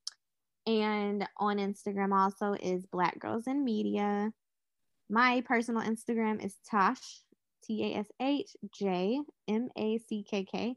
And 0.68 1.26
on 1.38 1.58
Instagram 1.58 2.12
also 2.12 2.54
is 2.62 2.86
Black 2.86 3.18
Girls 3.20 3.48
in 3.48 3.64
Media. 3.64 4.34
My 5.10 5.42
personal 5.48 5.82
Instagram 5.82 6.44
is 6.44 6.58
Tosh, 6.70 7.22
T 7.64 7.94
A 7.94 8.00
S 8.00 8.08
H 8.22 8.56
J 8.78 9.22
M 9.48 9.70
A 9.78 9.98
C 9.98 10.26
K 10.30 10.44
K, 10.44 10.76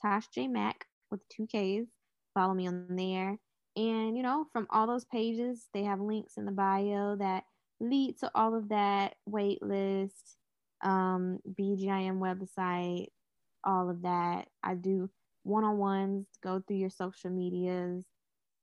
Tosh 0.00 0.28
J 0.28 0.46
Mack 0.46 0.86
with 1.10 1.20
two 1.28 1.46
Ks. 1.46 1.90
Follow 2.34 2.54
me 2.54 2.68
on 2.68 2.86
there. 2.90 3.36
And, 3.74 4.16
you 4.16 4.22
know, 4.22 4.46
from 4.52 4.68
all 4.70 4.86
those 4.86 5.04
pages, 5.06 5.66
they 5.74 5.82
have 5.82 6.00
links 6.00 6.34
in 6.36 6.44
the 6.44 6.52
bio 6.52 7.16
that 7.16 7.42
lead 7.80 8.18
to 8.20 8.30
all 8.36 8.54
of 8.54 8.68
that 8.68 9.16
wait 9.26 9.60
list, 9.60 10.36
um, 10.84 11.40
BGIM 11.58 12.18
website, 12.18 13.08
all 13.64 13.90
of 13.90 14.02
that. 14.02 14.46
I 14.62 14.74
do 14.74 15.10
one 15.42 15.64
on 15.64 15.78
ones, 15.78 16.26
go 16.44 16.62
through 16.64 16.76
your 16.76 16.90
social 16.90 17.30
medias, 17.30 18.04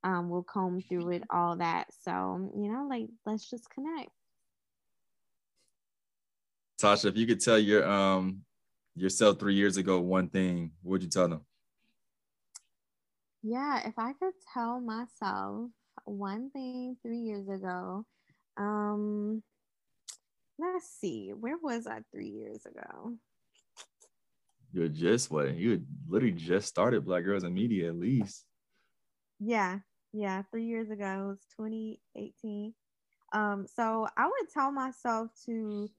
um, 0.03 0.29
we'll 0.29 0.43
comb 0.43 0.81
through 0.81 1.09
it, 1.11 1.23
all 1.29 1.57
that. 1.57 1.87
So, 2.03 2.51
you 2.55 2.71
know, 2.71 2.87
like 2.89 3.07
let's 3.25 3.49
just 3.49 3.69
connect. 3.69 4.09
Tasha, 6.81 7.05
if 7.05 7.17
you 7.17 7.27
could 7.27 7.41
tell 7.41 7.59
your 7.59 7.87
um 7.87 8.41
yourself 8.95 9.39
three 9.39 9.55
years 9.55 9.77
ago 9.77 9.99
one 9.99 10.29
thing, 10.29 10.71
what 10.81 10.91
would 10.93 11.03
you 11.03 11.09
tell 11.09 11.27
them? 11.27 11.41
Yeah, 13.41 13.87
if 13.87 13.93
I 13.97 14.13
could 14.13 14.33
tell 14.53 14.81
myself 14.81 15.69
one 16.05 16.49
thing 16.51 16.97
three 17.01 17.19
years 17.19 17.47
ago, 17.47 18.05
um, 18.57 19.41
let's 20.57 20.89
see, 20.89 21.31
where 21.31 21.57
was 21.57 21.87
I 21.87 21.99
three 22.11 22.29
years 22.29 22.65
ago? 22.65 23.15
You're 24.73 24.89
just 24.89 25.31
what 25.31 25.55
you 25.55 25.71
had 25.71 25.85
literally 26.07 26.33
just 26.33 26.67
started 26.67 27.05
Black 27.05 27.23
Girls 27.23 27.43
in 27.43 27.53
Media 27.53 27.87
at 27.89 27.95
least. 27.95 28.45
Yeah, 29.39 29.79
yeah, 30.13 30.43
three 30.49 30.65
years 30.65 30.89
ago. 30.89 31.05
It 31.05 31.27
was 31.27 31.45
2018. 31.57 32.73
Um, 33.31 33.67
so 33.67 34.07
I 34.17 34.25
would 34.25 34.49
tell 34.53 34.71
myself 34.71 35.29
to, 35.45 35.89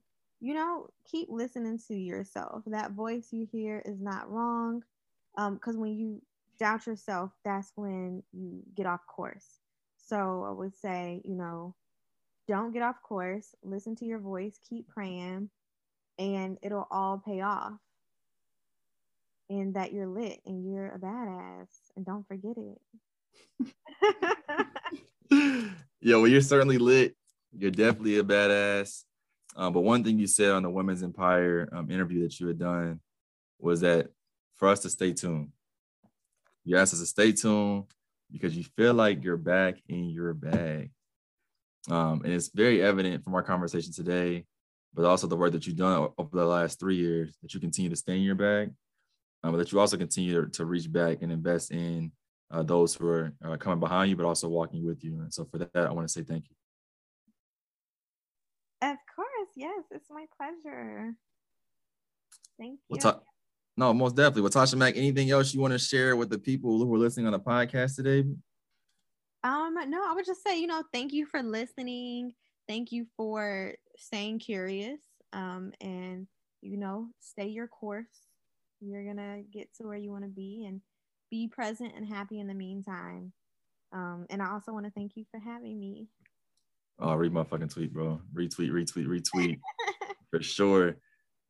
you 0.41 0.55
know, 0.55 0.89
keep 1.11 1.29
listening 1.31 1.79
to 1.89 1.95
yourself. 1.95 2.65
That 2.67 2.93
voice 2.93 3.29
you 3.31 3.47
hear 3.51 3.83
is 3.85 4.01
not 4.01 4.31
wrong. 4.31 4.83
Um, 5.39 5.55
because 5.55 5.77
when 5.77 5.97
you 5.97 6.23
doubt 6.59 6.87
yourself, 6.87 7.31
that's 7.45 7.73
when 7.77 8.23
you 8.33 8.63
get 8.75 8.87
off 8.87 9.07
course. 9.07 9.61
So 9.97 10.45
I 10.49 10.51
would 10.51 10.75
say, 10.75 11.23
you 11.25 11.37
know, 11.37 11.75
don't 12.49 12.73
get 12.73 12.83
off 12.83 13.01
course. 13.03 13.55
Listen 13.63 13.95
to 13.97 14.05
your 14.05 14.19
voice, 14.19 14.59
keep 14.69 14.89
praying, 14.89 15.51
and 16.19 16.59
it'll 16.63 16.89
all 16.91 17.23
pay 17.25 17.43
off. 17.43 17.75
And 19.49 19.75
that 19.75 19.93
you're 19.93 20.07
lit 20.07 20.41
and 20.47 20.65
you're 20.65 20.89
a 20.89 20.99
badass, 20.99 21.69
and 21.97 22.05
don't 22.05 22.27
forget 22.27 22.57
it. 22.57 22.81
yeah, 25.31 26.17
well, 26.17 26.29
you're 26.29 26.41
certainly 26.41 26.79
lit. 26.79 27.17
You're 27.57 27.71
definitely 27.71 28.19
a 28.19 28.23
badass. 28.23 29.05
Um, 29.57 29.73
but 29.73 29.81
one 29.81 30.05
thing 30.05 30.19
you 30.19 30.27
said 30.27 30.53
on 30.53 30.63
the 30.63 30.71
Women's 30.71 31.03
Empire 31.03 31.69
um, 31.73 31.91
interview 31.91 32.23
that 32.23 32.39
you 32.39 32.47
had 32.47 32.59
done 32.59 33.01
was 33.59 33.81
that 33.81 34.09
for 34.57 34.69
us 34.69 34.81
to 34.81 34.91
stay 34.91 35.13
tuned. 35.13 35.49
You 36.65 36.77
asked 36.77 36.95
us 36.95 37.01
to 37.01 37.07
stay 37.07 37.33
tuned 37.33 37.85
because 38.31 38.57
you 38.57 38.65
feel 38.77 38.95
like 38.95 39.25
you're 39.25 39.37
back 39.37 39.79
in 39.89 40.11
your 40.11 40.35
bag. 40.35 40.91
Um, 41.89 42.23
and 42.25 42.33
it's 42.33 42.51
very 42.55 42.83
evident 42.83 43.25
from 43.25 43.35
our 43.35 43.43
conversation 43.43 43.93
today, 43.93 44.45
but 44.95 45.05
also 45.05 45.27
the 45.27 45.37
work 45.37 45.53
that 45.53 45.67
you've 45.67 45.77
done 45.77 46.09
over 46.19 46.37
the 46.37 46.45
last 46.45 46.79
three 46.79 46.97
years 46.97 47.35
that 47.43 47.55
you 47.55 47.61
continue 47.61 47.91
to 47.91 47.97
stay 47.97 48.17
in 48.17 48.23
your 48.23 48.35
bag, 48.35 48.71
um, 49.43 49.53
but 49.53 49.59
that 49.59 49.73
you 49.73 49.81
also 49.81 49.97
continue 49.97 50.47
to 50.49 50.65
reach 50.65 50.93
back 50.93 51.23
and 51.23 51.33
invest 51.33 51.71
in 51.71 52.13
uh, 52.51 52.63
those 52.63 52.95
who 52.95 53.07
are 53.09 53.33
uh, 53.45 53.57
coming 53.57 53.81
behind 53.81 54.11
you, 54.11 54.17
but 54.17 54.27
also 54.27 54.49
walking 54.49 54.85
with 54.85 55.05
you. 55.05 55.21
And 55.21 55.33
so 55.33 55.45
for 55.45 55.59
that, 55.59 55.71
I 55.75 55.93
want 55.93 56.07
to 56.07 56.13
say 56.13 56.23
thank 56.23 56.45
you. 56.49 56.57
Of 58.83 58.97
course, 59.15 59.49
yes, 59.57 59.85
it's 59.91 60.09
my 60.11 60.27
pleasure. 60.37 61.15
Thank 62.59 62.73
you. 62.73 62.79
We'll 62.89 62.99
talk. 62.99 63.23
No, 63.77 63.95
most 63.95 64.17
definitely. 64.17 64.43
Well, 64.43 64.51
Tasha 64.51 64.75
Mack, 64.75 64.97
anything 64.97 65.31
else 65.31 65.55
you 65.55 65.61
want 65.61 65.73
to 65.73 65.79
share 65.79 66.17
with 66.17 66.29
the 66.29 66.39
people 66.39 66.79
who 66.79 66.95
are 66.95 66.99
listening 66.99 67.27
on 67.27 67.33
the 67.33 67.41
podcast 67.41 67.97
today? 67.97 68.29
Um, 69.43 69.75
no, 69.89 70.05
I 70.07 70.13
would 70.15 70.27
just 70.27 70.43
say, 70.43 70.61
you 70.61 70.67
know, 70.67 70.83
thank 70.93 71.13
you 71.13 71.25
for 71.27 71.43
listening. 71.43 72.33
Thank 72.69 72.93
you 72.93 73.07
for 73.17 73.75
staying 73.97 74.41
curious. 74.41 75.01
Um, 75.33 75.73
and 75.81 76.27
you 76.63 76.77
know, 76.77 77.09
stay 77.21 77.47
your 77.47 77.69
course. 77.69 78.07
You're 78.81 79.05
gonna 79.05 79.43
get 79.51 79.73
to 79.77 79.85
where 79.85 79.97
you 79.97 80.11
want 80.11 80.25
to 80.25 80.31
be 80.31 80.67
and 80.67 80.81
be 81.31 81.49
present 81.49 81.93
and 81.97 82.07
happy 82.07 82.41
in 82.41 82.47
the 82.47 82.55
meantime. 82.55 83.33
Um, 83.93 84.27
and 84.31 84.43
I 84.43 84.51
also 84.51 84.73
want 84.73 84.87
to 84.87 84.93
thank 84.93 85.13
you 85.17 85.25
for 85.31 85.41
having 85.41 85.79
me. 85.79 86.07
Oh, 86.99 87.15
read 87.15 87.33
my 87.33 87.45
fucking 87.45 87.69
tweet, 87.69 87.93
bro. 87.93 88.21
Retweet, 88.35 88.71
retweet, 88.71 89.07
retweet. 89.07 89.59
for 90.31 90.43
sure. 90.43 90.97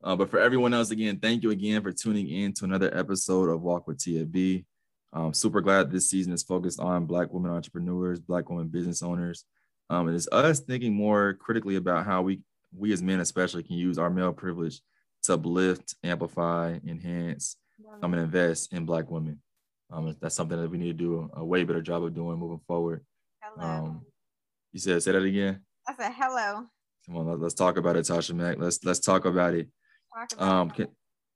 Uh, 0.03 0.17
but 0.17 0.31
for 0.31 0.39
everyone 0.39 0.73
else, 0.73 0.91
again, 0.91 1.19
thank 1.19 1.43
you 1.43 1.51
again 1.51 1.83
for 1.83 1.93
tuning 1.93 2.29
in 2.29 2.53
to 2.55 2.65
another 2.65 2.97
episode 2.97 3.51
of 3.51 3.61
Walk 3.61 3.87
with 3.87 3.99
Tia 3.99 4.25
B. 4.25 4.65
I'm 5.13 5.35
super 5.35 5.61
glad 5.61 5.91
this 5.91 6.09
season 6.09 6.33
is 6.33 6.43
focused 6.43 6.79
on 6.81 7.07
Black 7.07 7.33
women 7.33 7.51
entrepreneurs, 7.51 8.21
Black 8.21 8.49
women 8.49 8.69
business 8.69 9.03
owners. 9.03 9.45
Um, 9.91 10.07
and 10.07 10.17
it's 10.17 10.29
us 10.31 10.61
thinking 10.61 10.95
more 10.95 11.35
critically 11.35 11.77
about 11.77 12.07
how 12.07 12.23
we, 12.23 12.41
we 12.75 12.93
as 12.93 13.03
men 13.03 13.21
especially, 13.21 13.65
can 13.65 13.77
use 13.77 13.99
our 13.99 14.09
male 14.09 14.33
privilege 14.33 14.81
to 15.25 15.35
uplift, 15.35 15.97
amplify, 16.05 16.79
enhance, 16.87 17.57
um, 18.03 18.15
and 18.15 18.23
invest 18.23 18.73
in 18.73 18.87
Black 18.87 19.11
women. 19.11 19.41
Um, 19.93 20.17
that's 20.21 20.35
something 20.35 20.61
that 20.61 20.71
we 20.71 20.79
need 20.79 20.99
to 20.99 21.05
do 21.05 21.31
a 21.35 21.45
way 21.45 21.65
better 21.65 21.83
job 21.83 22.05
of 22.05 22.15
doing 22.15 22.39
moving 22.39 22.61
forward. 22.67 23.05
Hello. 23.43 23.67
Um, 23.67 24.07
you 24.73 24.79
said, 24.79 25.03
say 25.03 25.13
that 25.13 25.23
again. 25.23 25.61
I 25.87 25.95
said 25.95 26.13
hello. 26.17 26.67
Come 27.07 27.17
on, 27.17 27.41
let's 27.41 27.55
talk 27.55 27.77
about 27.77 27.97
it, 27.97 28.07
Tasha 28.07 28.35
Mack. 28.35 28.59
Let's 28.59 28.85
let's 28.85 29.01
talk 29.01 29.25
about 29.25 29.55
it. 29.55 29.69
Talk 30.15 30.33
about 30.33 30.49
um, 30.49 30.73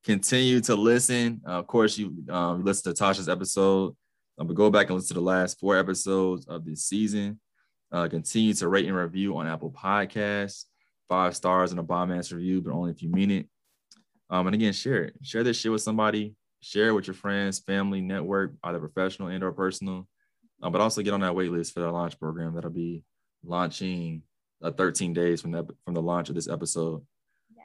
continue 0.04 0.60
to 0.60 0.74
listen. 0.76 1.40
Uh, 1.46 1.52
of 1.52 1.66
course, 1.66 1.98
you 1.98 2.14
um, 2.28 2.64
listen 2.64 2.94
to 2.94 3.02
Tasha's 3.02 3.28
episode, 3.28 3.96
um, 4.38 4.46
but 4.46 4.54
go 4.54 4.70
back 4.70 4.86
and 4.86 4.96
listen 4.96 5.08
to 5.08 5.20
the 5.20 5.26
last 5.26 5.58
four 5.58 5.76
episodes 5.76 6.46
of 6.46 6.64
this 6.64 6.84
season. 6.84 7.40
Uh, 7.90 8.08
continue 8.08 8.52
to 8.54 8.68
rate 8.68 8.86
and 8.86 8.96
review 8.96 9.36
on 9.36 9.46
Apple 9.46 9.70
Podcasts, 9.70 10.64
five 11.08 11.34
stars 11.34 11.70
and 11.70 11.80
a 11.80 11.82
bomb 11.82 12.12
ass 12.12 12.30
review, 12.30 12.60
but 12.60 12.72
only 12.72 12.90
if 12.90 13.02
you 13.02 13.08
mean 13.08 13.30
it. 13.30 13.48
Um, 14.30 14.46
and 14.46 14.54
again, 14.54 14.72
share 14.72 15.04
it. 15.04 15.14
Share 15.22 15.42
this 15.42 15.58
shit 15.58 15.72
with 15.72 15.82
somebody. 15.82 16.34
Share 16.64 16.88
it 16.88 16.92
with 16.92 17.06
your 17.06 17.14
friends, 17.14 17.58
family, 17.58 18.00
network, 18.00 18.54
either 18.64 18.78
professional 18.78 19.28
and 19.28 19.44
or 19.44 19.52
personal. 19.52 20.08
Um, 20.62 20.72
but 20.72 20.80
also 20.80 21.02
get 21.02 21.12
on 21.12 21.20
that 21.20 21.34
wait 21.34 21.52
list 21.52 21.74
for 21.74 21.80
the 21.80 21.92
launch 21.92 22.18
program 22.18 22.54
that'll 22.54 22.70
be 22.70 23.04
launching 23.44 24.22
uh, 24.62 24.70
13 24.70 25.12
days 25.12 25.42
from 25.42 25.50
that 25.50 25.66
from 25.84 25.92
the 25.92 26.00
launch 26.00 26.30
of 26.30 26.34
this 26.34 26.48
episode. 26.48 27.02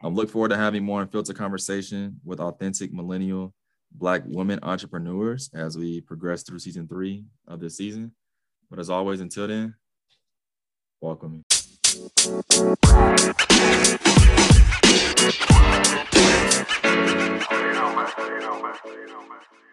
I 0.04 0.08
um, 0.08 0.16
look 0.16 0.30
forward 0.30 0.50
to 0.50 0.58
having 0.58 0.84
more 0.84 1.02
unfiltered 1.02 1.38
conversation 1.38 2.20
with 2.26 2.42
authentic 2.42 2.92
millennial 2.92 3.54
Black 3.92 4.24
women 4.26 4.60
entrepreneurs 4.64 5.50
as 5.54 5.78
we 5.78 6.02
progress 6.02 6.44
through 6.44 6.60
season 6.60 6.86
three 6.86 7.24
of 7.48 7.62
this 7.62 7.78
season. 7.78 8.12
But 8.70 8.80
as 8.80 8.90
always, 8.90 9.22
until 9.22 9.48
then, 9.48 9.76
welcome. 11.00 11.46
You 18.00 19.69